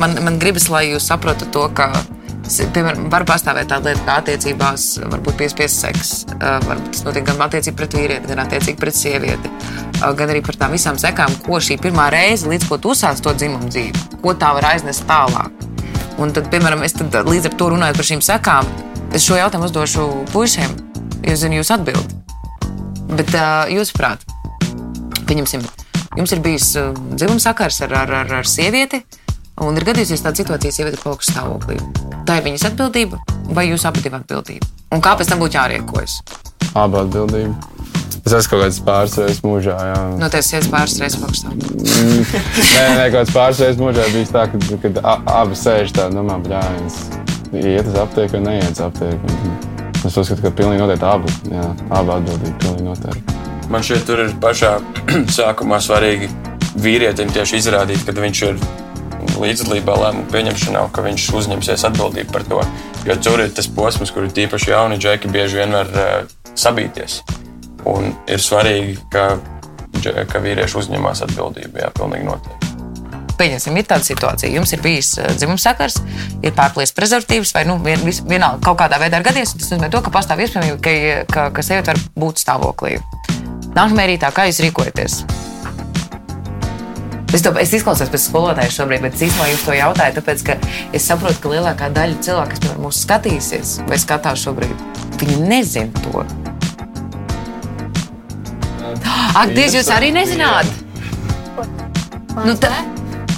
Man, 0.00 0.18
man 0.26 0.40
gribas, 0.42 0.66
lai 0.68 0.88
jūs 0.90 1.06
saprotat 1.08 1.48
to, 1.54 1.62
ka, 1.76 1.86
piemēram, 2.74 3.06
var 3.12 3.24
pastāvēt 3.28 3.70
tāda 3.70 3.92
lieta, 3.92 4.02
kā 4.04 4.16
attiecībās, 4.20 4.86
varbūt 5.12 5.38
piespiedu 5.38 5.72
seks. 5.72 6.10
Varbūt 6.40 6.90
tas 6.96 7.04
notiek 7.06 7.28
gan 7.28 7.40
attiecībā 7.46 7.78
pret 7.78 7.96
vīrieti, 7.96 8.28
gan 8.32 8.42
attiecībā 8.44 8.82
pret 8.82 8.98
sievieti. 8.98 9.52
Gan 10.02 10.32
arī 10.34 10.42
par 10.44 10.58
tām 10.60 10.74
visām 10.74 10.98
sekām, 11.00 11.32
ko 11.46 11.60
šī 11.62 11.78
pirmā 11.80 12.10
reize, 12.12 12.50
līdz 12.50 12.68
ko 12.68 12.80
tu 12.82 12.92
uzsāc 12.92 13.22
to 13.24 13.32
dzimumu 13.38 13.70
dzīvi, 13.70 14.18
ko 14.24 14.34
tā 14.36 14.50
var 14.58 14.74
aiznest 14.74 15.06
tālāk. 15.08 15.54
Un 16.20 16.34
tad, 16.34 16.50
piemēram, 16.52 16.84
es 16.84 16.98
tad, 16.98 17.14
līdz 17.24 17.48
ar 17.48 17.56
to 17.58 17.70
runāju 17.72 17.96
par 17.96 18.10
šīm 18.10 18.20
sekām, 18.22 18.68
es 19.14 19.24
šo 19.24 19.38
jautājumu 19.38 19.70
uzdošu 19.70 20.08
puišiem, 20.34 20.74
jo 21.24 21.36
zinu 21.38 21.60
jūs 21.60 21.72
atbildi. 21.74 22.20
Bet 23.14 23.30
uh, 23.36 23.66
jūsuprāt, 23.70 24.24
pieņemsim, 25.28 25.64
jums 26.18 26.32
ir 26.34 26.42
bijis 26.44 26.70
uh, 26.80 26.94
dzimuma 27.14 27.42
sakars 27.42 27.80
ar, 27.86 27.94
ar, 28.04 28.14
ar, 28.22 28.32
ar 28.40 28.48
sievieti, 28.48 29.02
un 29.64 29.76
ir 29.78 29.86
gadījusies 29.86 30.24
tāda 30.24 30.42
situācija, 30.42 30.72
ka 30.72 30.78
sieviete 30.78 30.98
ir 30.98 31.04
palikusi 31.04 31.34
stāvoklī. 31.34 31.78
Tā 32.28 32.40
ir 32.40 32.48
viņas 32.48 32.68
atbildība, 32.70 33.20
vai 33.54 33.68
jūsu 33.68 33.90
abu 33.90 34.02
divu 34.04 34.18
atbildība? 34.18 34.72
Un 34.94 35.04
kā 35.04 35.14
pēc 35.18 35.30
tam 35.30 35.42
būtu 35.42 35.58
jārīkojas? 35.58 36.18
Abi 36.74 37.00
atbildīgi. 37.02 37.74
Es 38.24 38.32
esmu 38.32 38.54
kaut 38.54 38.62
kāds 38.62 38.78
pāris 38.86 39.14
reizes 39.20 39.42
mūžā. 39.44 39.74
Jā. 39.90 39.98
No 40.16 40.30
tevis 40.32 40.48
sēž 40.48 40.70
pāris 40.72 40.96
reizes 41.02 41.20
augstā. 41.26 41.52
Nē, 42.74 42.86
nē, 42.96 43.10
kaut 43.12 43.18
kāds 43.18 43.34
pāris 43.34 43.60
reizes 43.60 43.82
mūžā 43.82 44.08
bija 44.14 44.30
tā, 44.32 44.46
ka, 44.48 44.80
kad 44.86 45.02
abi 45.34 45.60
sēž 45.60 45.92
tādā 45.92 46.16
domā, 46.16 46.40
ka 46.46 46.64
viens 46.78 46.98
iet 47.60 47.92
uz 47.92 48.00
aptieku 48.00 48.38
vai 48.38 48.42
neiet 48.48 48.72
uz 48.72 48.82
aptieku. 48.88 49.73
Es 50.04 50.16
uzskatu, 50.20 50.42
ka 50.44 50.52
pilnīgi 50.52 50.82
noteikti 50.82 51.06
abi, 51.08 51.34
jā, 51.48 51.66
abi 51.96 52.12
atbildīgi. 52.18 52.54
Pilnīgi 52.60 52.88
noteikti. 52.90 53.36
Man 53.72 53.84
šeit 53.86 54.04
tur 54.04 54.20
ir 54.26 54.34
pašā 54.42 54.74
sākumā 55.38 55.80
svarīgi 55.80 56.28
vīrietim 56.84 57.30
tieši 57.32 57.60
izrādīt, 57.62 58.02
ka 58.04 58.12
viņš 58.16 58.42
ir 58.50 58.58
līdzdalībā 59.40 59.94
lēmumu 60.02 60.28
pieņemšanā, 60.32 60.82
ka 60.94 61.04
viņš 61.06 61.28
uzņemsies 61.40 61.86
atbildību 61.88 62.34
par 62.34 62.44
to. 62.50 62.60
Jo 63.08 63.16
tur 63.20 63.44
ir 63.44 63.54
tas 63.56 63.68
posms, 63.68 64.12
kur 64.14 64.26
ir 64.26 64.36
tīpaši 64.36 64.72
jauni 64.74 65.00
džeki 65.00 65.32
bieži 65.32 65.62
vien 65.62 65.74
var 65.76 65.90
uh, 65.92 66.12
sabīties. 66.56 67.22
Un 67.88 68.12
ir 68.28 68.40
svarīgi, 68.44 68.98
ka, 69.12 69.34
ka 70.28 70.44
vīrieši 70.44 70.80
uzņemas 70.84 71.24
atbildību. 71.28 71.80
Jā, 71.84 71.90
pilnīgi 71.96 72.28
noteikti. 72.28 72.63
Pieņemsim, 73.38 73.76
ir 73.78 73.88
tāda 73.90 74.06
situācija, 74.06 74.52
jums 74.54 74.74
ir 74.74 74.82
bijis 74.84 75.14
uh, 75.20 75.30
dzimums 75.36 75.64
sakars, 75.66 76.00
ir 76.42 76.54
pārplies 76.56 76.94
prezervatīvs, 76.96 77.54
vai 77.56 77.64
nu, 77.68 77.78
vien, 77.84 78.02
vienalga 78.28 78.62
kaut 78.64 78.80
kādā 78.82 79.00
veidā 79.02 79.20
ir 79.20 79.28
gadījies, 79.28 79.56
tas 79.58 79.72
nozīmē 79.72 79.92
to, 79.92 80.02
ka 80.04 80.14
pastāv 80.14 80.44
iespējamība, 80.44 80.80
ka, 80.84 80.98
ka, 81.32 81.48
ka 81.56 81.66
sieviete 81.66 81.94
var 81.94 82.04
būt 82.24 82.44
stāvoklī. 82.44 82.98
Nākamajā 83.74 84.12
rītā, 84.12 84.30
kā 84.34 84.46
jūs 84.50 84.62
rīkojaties? 84.64 85.24
Es, 87.34 87.42
to, 87.42 87.50
es 87.58 87.72
izklausos 87.74 88.10
pēc 88.12 88.28
skolotāja 88.28 88.70
šobrīd, 88.70 89.02
bet 89.02 89.16
īstenībā 89.18 89.48
jums 89.50 89.62
to 89.66 89.74
jautāju, 89.74 90.14
tāpēc, 90.20 90.42
ka 90.46 90.54
es 90.94 91.02
saprotu, 91.08 91.40
ka 91.42 91.50
lielākā 91.50 91.88
daļa 91.90 92.20
cilvēku, 92.22 92.60
kas 92.62 92.76
mūs 92.78 93.00
skatīsies 93.02 93.72
vai 93.88 93.98
skatās 93.98 94.44
šobrīd, 94.46 94.84
viņi 95.18 95.40
nezina 95.42 96.04
to. 96.04 96.22
Ak, 99.34 99.50
Dievs, 99.50 99.74
jūs 99.74 99.90
arī 99.90 100.12
nezināt! 100.14 100.70
Nu, 102.44 102.54
tā, 102.62 102.70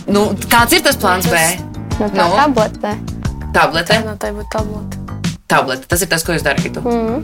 nu, 0.09 0.29
kāds 0.51 0.77
ir 0.77 0.85
tas 0.87 0.99
plāns 1.01 1.29
B? 1.31 1.42
Nu, 1.99 2.09
tā 2.12 2.27
Nu? 2.29 2.37
tabletē. 2.37 2.95
Tablete. 3.57 4.01
No 4.05 4.16
tā 4.21 4.33
būtu 4.37 4.51
tableta. 4.53 5.05
Tablete. 5.49 5.87
Tas 5.88 6.03
ir 6.03 6.11
tas, 6.12 6.25
ko 6.27 6.35
jūs 6.37 6.45
darītu. 6.45 6.83
Mm. 6.85 7.23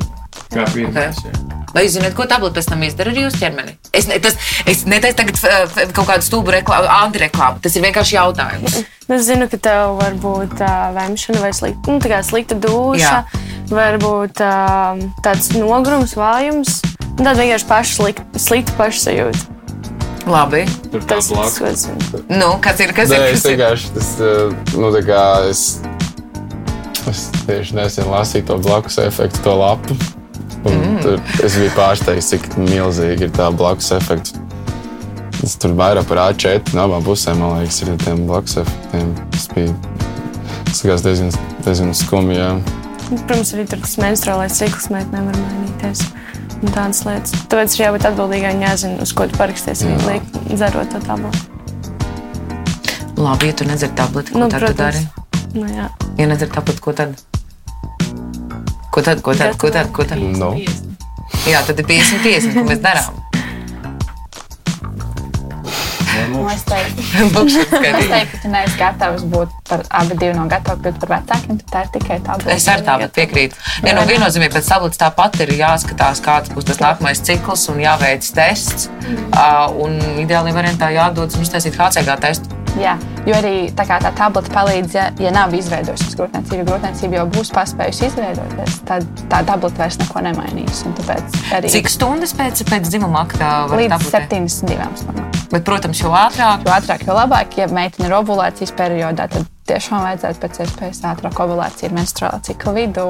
Kā 0.53 0.65
pirmais. 0.73 1.19
jā. 1.25 1.33
Vai 1.73 1.87
jūs 1.87 1.95
zināt, 1.97 2.13
ko 2.17 2.25
tablete 2.29 2.59
pēc 2.59 2.69
tam 2.69 2.83
izdara 2.85 3.13
ar 3.13 3.19
jūsu 3.21 3.39
ķermeni? 3.41 3.75
Es, 3.97 4.07
ne, 4.09 4.19
tas, 4.21 4.37
es 4.69 4.85
netaisu 4.89 5.17
tagad 5.17 5.39
uh, 5.41 5.93
kaut 5.97 6.09
kādu 6.09 6.25
stūbu 6.27 6.53
reklāmu, 6.53 6.89
antireklāmu. 6.89 7.63
Tas 7.65 7.77
ir 7.77 7.85
vienkārši 7.87 8.19
jautājums. 8.19 8.81
Nu, 9.09 9.17
Es 9.19 9.27
zinu, 9.27 9.49
ka 9.51 9.59
tev 9.61 9.99
var 9.99 10.15
būt 10.21 10.61
uh, 10.63 10.93
vēmšana 10.97 11.41
vai 11.43 11.51
slikta, 11.53 11.93
nu, 11.93 12.21
slikta 12.25 12.57
duša, 12.57 13.25
varbūt 13.69 14.41
uh, 14.41 15.01
tāds 15.25 15.51
nogurums, 15.57 16.15
vājums. 16.17 16.81
Un 17.13 17.27
Tāda 17.27 17.43
vienkārši 17.43 17.69
paša 17.69 17.97
slikta, 17.99 18.25
slikta 18.41 18.77
pašsajūta. 18.79 19.62
Labi. 20.27 20.63
Tur 20.93 21.03
Tas 21.09 21.29
blakus. 21.33 21.61
es. 21.61 21.89
Nu, 22.29 22.55
kas 22.63 22.81
ir? 22.81 22.93
Kas 22.95 23.11
Nē, 23.11 23.19
ir? 23.19 23.35
es 23.35 23.43
Kas 23.43 23.45
ir? 23.51 23.57
vienkārši 23.57 23.93
tas, 23.97 24.11
eh, 24.21 24.77
nu, 24.79 24.91
tā 24.95 25.03
kā 25.07 25.23
es, 25.51 25.63
es 27.11 27.25
tieši 27.47 27.75
nesen 27.79 28.07
lasīju 28.13 28.47
to 28.53 28.59
blakus 28.63 28.99
efektu, 29.03 29.43
to 29.43 29.55
lapu. 29.59 29.97
Un 30.63 30.77
mm. 30.79 31.01
tur 31.03 31.19
es 31.43 31.57
biju 31.59 31.73
pārsteigts, 31.75 32.29
cik 32.31 32.47
milzīgi 32.61 33.27
ir 33.27 33.33
tā 33.35 33.49
blakus 33.51 33.91
efekts. 33.97 34.37
Es 35.43 35.57
tur 35.59 35.75
vairāk 35.75 36.07
par 36.07 36.21
A4 36.29 36.71
no 36.77 36.85
abām 36.87 37.03
pusēm, 37.03 37.41
man 37.43 37.57
liekas, 37.59 37.81
ir 37.83 37.97
tiem 38.05 38.23
blakus 38.29 38.61
efektiem. 38.63 39.11
Tas 39.35 39.49
bija 39.57 39.75
tas 40.95 41.03
diezgan, 41.03 41.33
diezgan 41.67 41.91
skumji. 41.99 42.39
Nu, 43.11 43.19
Protams, 43.27 43.51
arī 43.57 43.67
tur 43.69 43.83
tas 43.83 43.99
menstruālais 43.99 44.55
cikls 44.63 44.87
meitenēm 44.95 45.27
var 45.33 45.41
mainīties. 45.43 46.05
Un 46.63 46.71
tādas 46.71 47.03
lietas. 47.07 47.35
Tāpēc 47.51 47.75
ir 47.75 47.85
jābūt 47.87 48.07
atbildīgai 48.13 48.53
un 48.55 48.63
jāzina, 48.63 49.01
uz 49.03 49.13
ko 49.17 49.27
tu 49.27 49.39
parakstīsi. 49.41 49.89
Viņa 49.89 50.07
liek, 50.07 50.29
dzerot 50.53 50.95
to 50.95 51.01
tabletu. 51.03 51.41
Labi, 53.19 53.51
ja 53.51 53.57
tu 53.59 53.67
nedzer 53.67 53.91
tableti, 53.99 54.35
ko 54.35 54.45
Nu, 54.45 54.49
tad 54.51 54.71
dari? 54.79 55.03
Nu, 55.55 55.67
jā. 55.67 55.91
Ja 56.19 56.31
nedzer 56.31 56.51
tableti, 56.55 56.83
ko 56.83 56.95
tad? 56.95 57.19
Ko 58.93 59.03
tad, 59.03 59.23
ko 59.27 59.35
tad, 59.35 59.59
ko 59.59 59.71
tad? 59.75 59.91
Ko 59.95 60.07
tad? 60.07 60.23
Nu, 60.23 60.55
Jā, 61.49 61.59
tad 61.67 61.81
ir 61.83 61.87
50, 61.89 62.23
50, 62.23 62.55
ko 62.55 62.63
mēs 62.69 62.83
darām. 62.83 63.32
Nu, 66.33 66.45
Es 66.53 66.65
teiktu, 66.69 67.05
Lūkšu 67.35 67.63
es 67.65 68.09
teiktu, 68.13 68.41
ka 68.43 68.53
neesi 68.53 68.79
gatavs 68.81 69.27
būt 69.33 69.53
par 69.69 69.85
abi 70.03 70.17
divi 70.21 70.37
no 70.37 70.47
gatavi 70.51 70.85
kļūt 70.85 71.01
par 71.03 71.13
vecākiem. 71.17 71.61
Tā 71.73 71.85
ir 71.87 71.93
tikai 71.97 72.19
tā 72.27 72.39
Es 72.53 72.69
ar 72.69 72.85
tādu 72.87 73.09
piekrītu. 73.17 73.59
Ja, 73.87 73.97
nu, 73.97 74.07
viennozīmīgi 74.11 74.57
pēc 74.59 74.71
tablets 74.73 75.01
tāpat 75.01 75.41
ir 75.47 75.55
jāskatās, 75.57 76.23
kāds 76.25 76.53
būs 76.53 76.69
tas 76.69 76.83
nākamais 76.83 77.23
cikls 77.25 77.69
un 77.73 77.81
jāveic 77.83 78.27
tests. 78.37 78.91
Uh, 79.33 79.69
un 79.83 79.97
ideāli 80.23 80.55
variantā 80.55 80.93
jādodas 80.95 81.39
un 81.39 81.47
uztaisīt 81.47 81.79
HCG 81.81 82.19
testu. 82.27 82.59
Jā, 82.81 82.95
jo 83.29 83.35
arī 83.37 83.69
tā, 83.77 83.85
tā 83.85 84.13
tableta 84.17 84.49
palīdz, 84.55 84.95
ja, 84.97 85.09
ja 85.21 85.33
nav 85.35 85.53
izveidojusies 85.57 86.17
grūtniecība, 86.17 86.65
grūtniecība 86.71 87.19
jau 87.21 87.27
būs 87.35 87.53
paspējusi 87.53 88.09
izveidoties, 88.09 88.79
tad 88.89 89.05
tā 89.29 89.43
tableta 89.49 89.85
vairs 89.85 90.01
neko 90.01 90.25
nemainīs. 90.25 90.85
Arī 91.53 91.73
Cik 91.77 91.93
stundas 91.93 92.33
pēc, 92.39 92.65
pēc 92.73 92.89
dzimuma 92.89 93.27
aktā 93.27 93.53
var 93.69 93.83
līdz 93.83 93.97
tabletē? 93.99 94.25
72 94.41 95.05
stundām. 95.05 95.32
Bet, 95.53 95.67
protams, 95.69 96.01
jo 96.01 96.13
ātrāk, 96.17 96.63
Jo 96.65 96.73
ātrāk, 96.73 97.03
jo 97.05 97.17
labāk, 97.17 97.59
ja 97.61 97.67
meitene 97.69 98.09
ir 98.09 98.15
ovulācijas 98.17 98.73
periodā, 98.77 99.27
tad 99.29 99.51
tiešām 99.69 100.01
vajadzētu 100.07 100.41
pēc 100.41 100.61
iespējas 100.65 101.03
ātrāk 101.11 101.43
ovulācija 101.45 101.91
ir 101.91 101.97
menstruālā 101.99 102.41
cikla 102.47 102.73
vidū, 102.79 103.05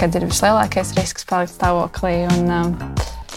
kad 0.00 0.16
ir 0.16 0.24
vislielākais 0.30 0.94
risks 0.96 1.28
palikt 1.28 1.52
stāvoklī. 1.52 2.14
Un, 2.32 2.48
um, 2.48 2.72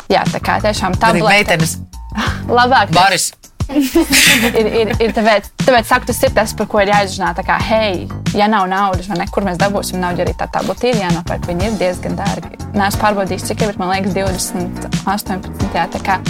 jā, 0.07 0.23
tā 0.31 0.39
kā 0.39 0.61
tiešām 0.63 0.95
arī 0.95 1.03
tablete 1.03 1.33
meitenes, 1.33 1.75
labāk 2.59 2.95
Baris. 2.95 3.33
ir, 4.59 4.67
ir, 4.71 4.95
ir 5.03 5.11
tāpēc, 5.11 5.51
tāpēc 5.65 5.89
saku, 5.89 6.07
tas 6.07 6.23
ir 6.23 6.31
tas, 6.39 6.55
par 6.55 6.71
ko 6.71 6.79
ir 6.79 6.93
jāizrunā. 6.93 7.33
Tā 7.35 7.43
kā, 7.43 7.59
hei, 7.67 8.07
ja 8.37 8.47
nav 8.47 8.69
naudas, 8.71 9.11
vai 9.11 9.19
ne, 9.19 9.27
kur 9.27 9.43
mēs 9.43 9.59
dabūsim 9.59 9.99
naudu, 9.99 10.23
arī 10.23 10.37
tā 10.39 10.47
tableta 10.55 10.87
ir 10.87 11.01
jānopērk, 11.03 11.51
viņi 11.51 11.67
ir 11.67 11.79
diezgan 11.83 12.15
dārgi. 12.15 12.55
Nē, 12.71 12.87
es 12.87 12.99
pārbaudīju, 13.03 13.43
cik 13.51 13.65
jau 13.65 13.73
ir, 13.73 13.79
man 13.81 13.91
liekas, 13.91 14.15
20, 14.15 14.91
18. 15.03 15.71
Jā, 15.75 15.89
tā 15.91 16.03
kā, 16.07 16.21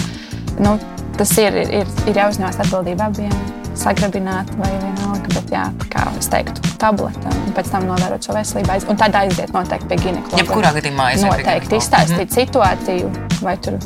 nu, 0.58 0.74
tas 1.18 1.32
ir, 1.42 1.54
ir, 1.66 1.88
ir, 2.06 2.14
jāuzņemas 2.16 2.60
atbildība 2.64 3.08
abiem, 3.10 3.32
sagrabināt 3.78 4.50
vai 4.60 4.70
vienalga. 4.82 5.26
Bet, 5.34 5.50
jā, 5.52 5.64
kā 5.92 6.06
es 6.18 6.28
teiktu, 6.32 6.62
tableta 6.80 7.30
un 7.44 7.52
pēc 7.56 7.70
tam 7.74 7.86
novērot 7.90 8.24
šo 8.28 8.36
veselību. 8.38 8.72
aiz- 8.76 8.88
Un 8.90 8.96
tad 8.96 9.14
aiziet 9.14 9.52
noteikti 9.54 9.88
pie 9.92 9.98
ginekologa. 10.06 10.42
Jebkurā 10.42 10.72
gadījumā 10.78 11.10
aiziet 11.12 11.30
Noteikti 11.30 11.76
izstāstīt 11.82 12.34
situāciju, 12.40 13.10
vai 13.42 13.56
tur 13.56 13.78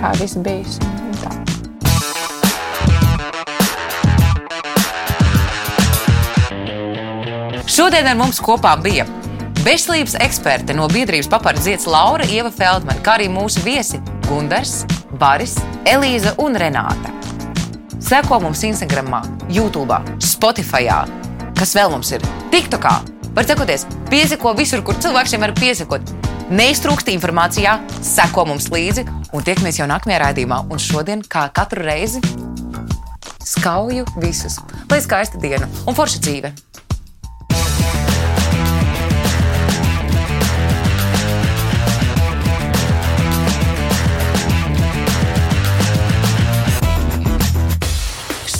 kā 0.00 0.12
viss 0.20 0.36
bijis. 0.36 0.78
tā. 1.24 1.32
Šodien 7.68 8.06
ar 8.08 8.16
mums 8.18 8.40
kopā 8.42 8.72
bija 8.82 9.04
veselības 9.64 10.16
eksperte 10.24 10.74
no 10.76 10.86
biedrības 10.90 11.28
papardes 11.30 11.66
zieds 11.66 11.86
Laura 11.90 12.24
Ieva 12.30 12.50
Feldmane, 12.54 13.00
kā 13.04 13.18
arī 13.18 13.28
mūsu 13.32 13.62
viesi 13.64 14.00
Gundars, 14.28 14.82
Baris, 15.16 15.54
Elīza 15.88 16.34
un 16.42 16.56
Renāta. 16.60 17.12
Seko 18.04 18.38
mums 18.42 18.60
Instagram, 18.66 19.14
YouTube, 19.48 19.96
Spotify, 20.20 20.90
kas 21.56 21.72
vēl 21.76 21.88
mums 21.92 22.12
ir 22.12 22.24
TikTokā. 22.52 22.92
Var 23.36 23.48
sekoties, 23.48 23.86
piesako 24.10 24.52
visur, 24.58 24.82
kur 24.84 24.98
cilvēkiem 25.00 25.44
var 25.46 25.54
piesakot. 25.56 26.12
Neiztrūkst 26.52 27.08
informācijā, 27.12 27.78
seko 28.04 28.46
mums 28.48 28.68
līdzi 28.72 29.06
un 29.32 29.44
tiekamies 29.44 29.80
jau 29.80 29.88
nākamajā 29.88 30.20
raidījumā. 30.24 30.62
Un 30.72 30.80
šodien, 30.82 31.24
kā 31.24 31.46
katru 31.56 31.88
reizi, 31.88 32.20
skauju 33.44 34.08
visus. 34.20 34.60
Lai 34.92 35.00
skaista 35.04 35.40
diena 35.40 35.68
un 35.86 35.96
forša 35.96 36.24
dzīve! 36.24 36.52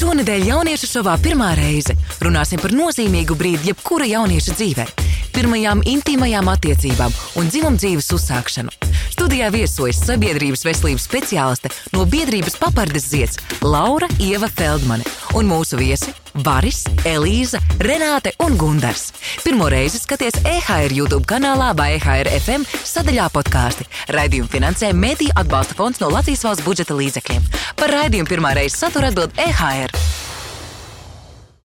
Šonadēļ 0.08 0.46
jauniešu 0.48 0.88
šovā 0.88 1.18
pirmā 1.20 1.50
reize 1.58 1.92
runāsim 2.24 2.62
par 2.62 2.72
nozīmīgu 2.72 3.36
brīdi 3.36 3.68
jebkura 3.68 4.08
jaunieša 4.08 4.54
dzīvē. 4.56 5.07
Pirmajām 5.34 5.82
intīmajām 5.86 6.48
attiecībām 6.52 7.14
un 7.40 7.50
dzimumdzīves 7.52 8.12
uzsākšanu. 8.16 8.72
Studijā 9.12 9.48
viesojas 9.50 10.00
sabiedrības 10.06 10.64
veselības 10.66 11.08
speciāliste 11.08 11.72
no 11.94 12.04
biedrības 12.08 12.58
papardes 12.60 13.08
zieds 13.10 13.40
Laura 13.62 14.08
Ieva 14.22 14.48
Feldmane 14.52 15.06
un 15.38 15.48
mūsu 15.50 15.78
viesi 15.80 16.14
Baris, 16.44 16.84
Elīza, 17.08 17.58
Renāte 17.82 18.32
un 18.44 18.56
Gundars. 18.60 19.08
Pirmo 19.42 19.68
reizi 19.72 19.98
skaties 19.98 20.38
EHR 20.46 20.94
YouTube 20.94 21.26
kanālā 21.28 21.72
vai 21.78 21.94
EHR 21.96 22.30
FM 22.38 22.66
sadaļā 22.86 23.26
podkāsti. 23.34 23.88
Raidījumu 24.14 24.50
finansē 24.52 24.92
Mēdīļu 24.94 25.34
atbalsta 25.42 25.78
fonds 25.78 26.02
no 26.02 26.12
Latvijas 26.14 26.46
valsts 26.46 26.66
budžeta 26.66 26.96
līdzekļiem. 26.98 27.50
Par 27.78 27.94
raidījumu 27.96 28.30
pirmā 28.30 28.54
reize 28.58 28.78
satura 28.78 29.10
atbild 29.10 29.34
EHR. 29.48 29.94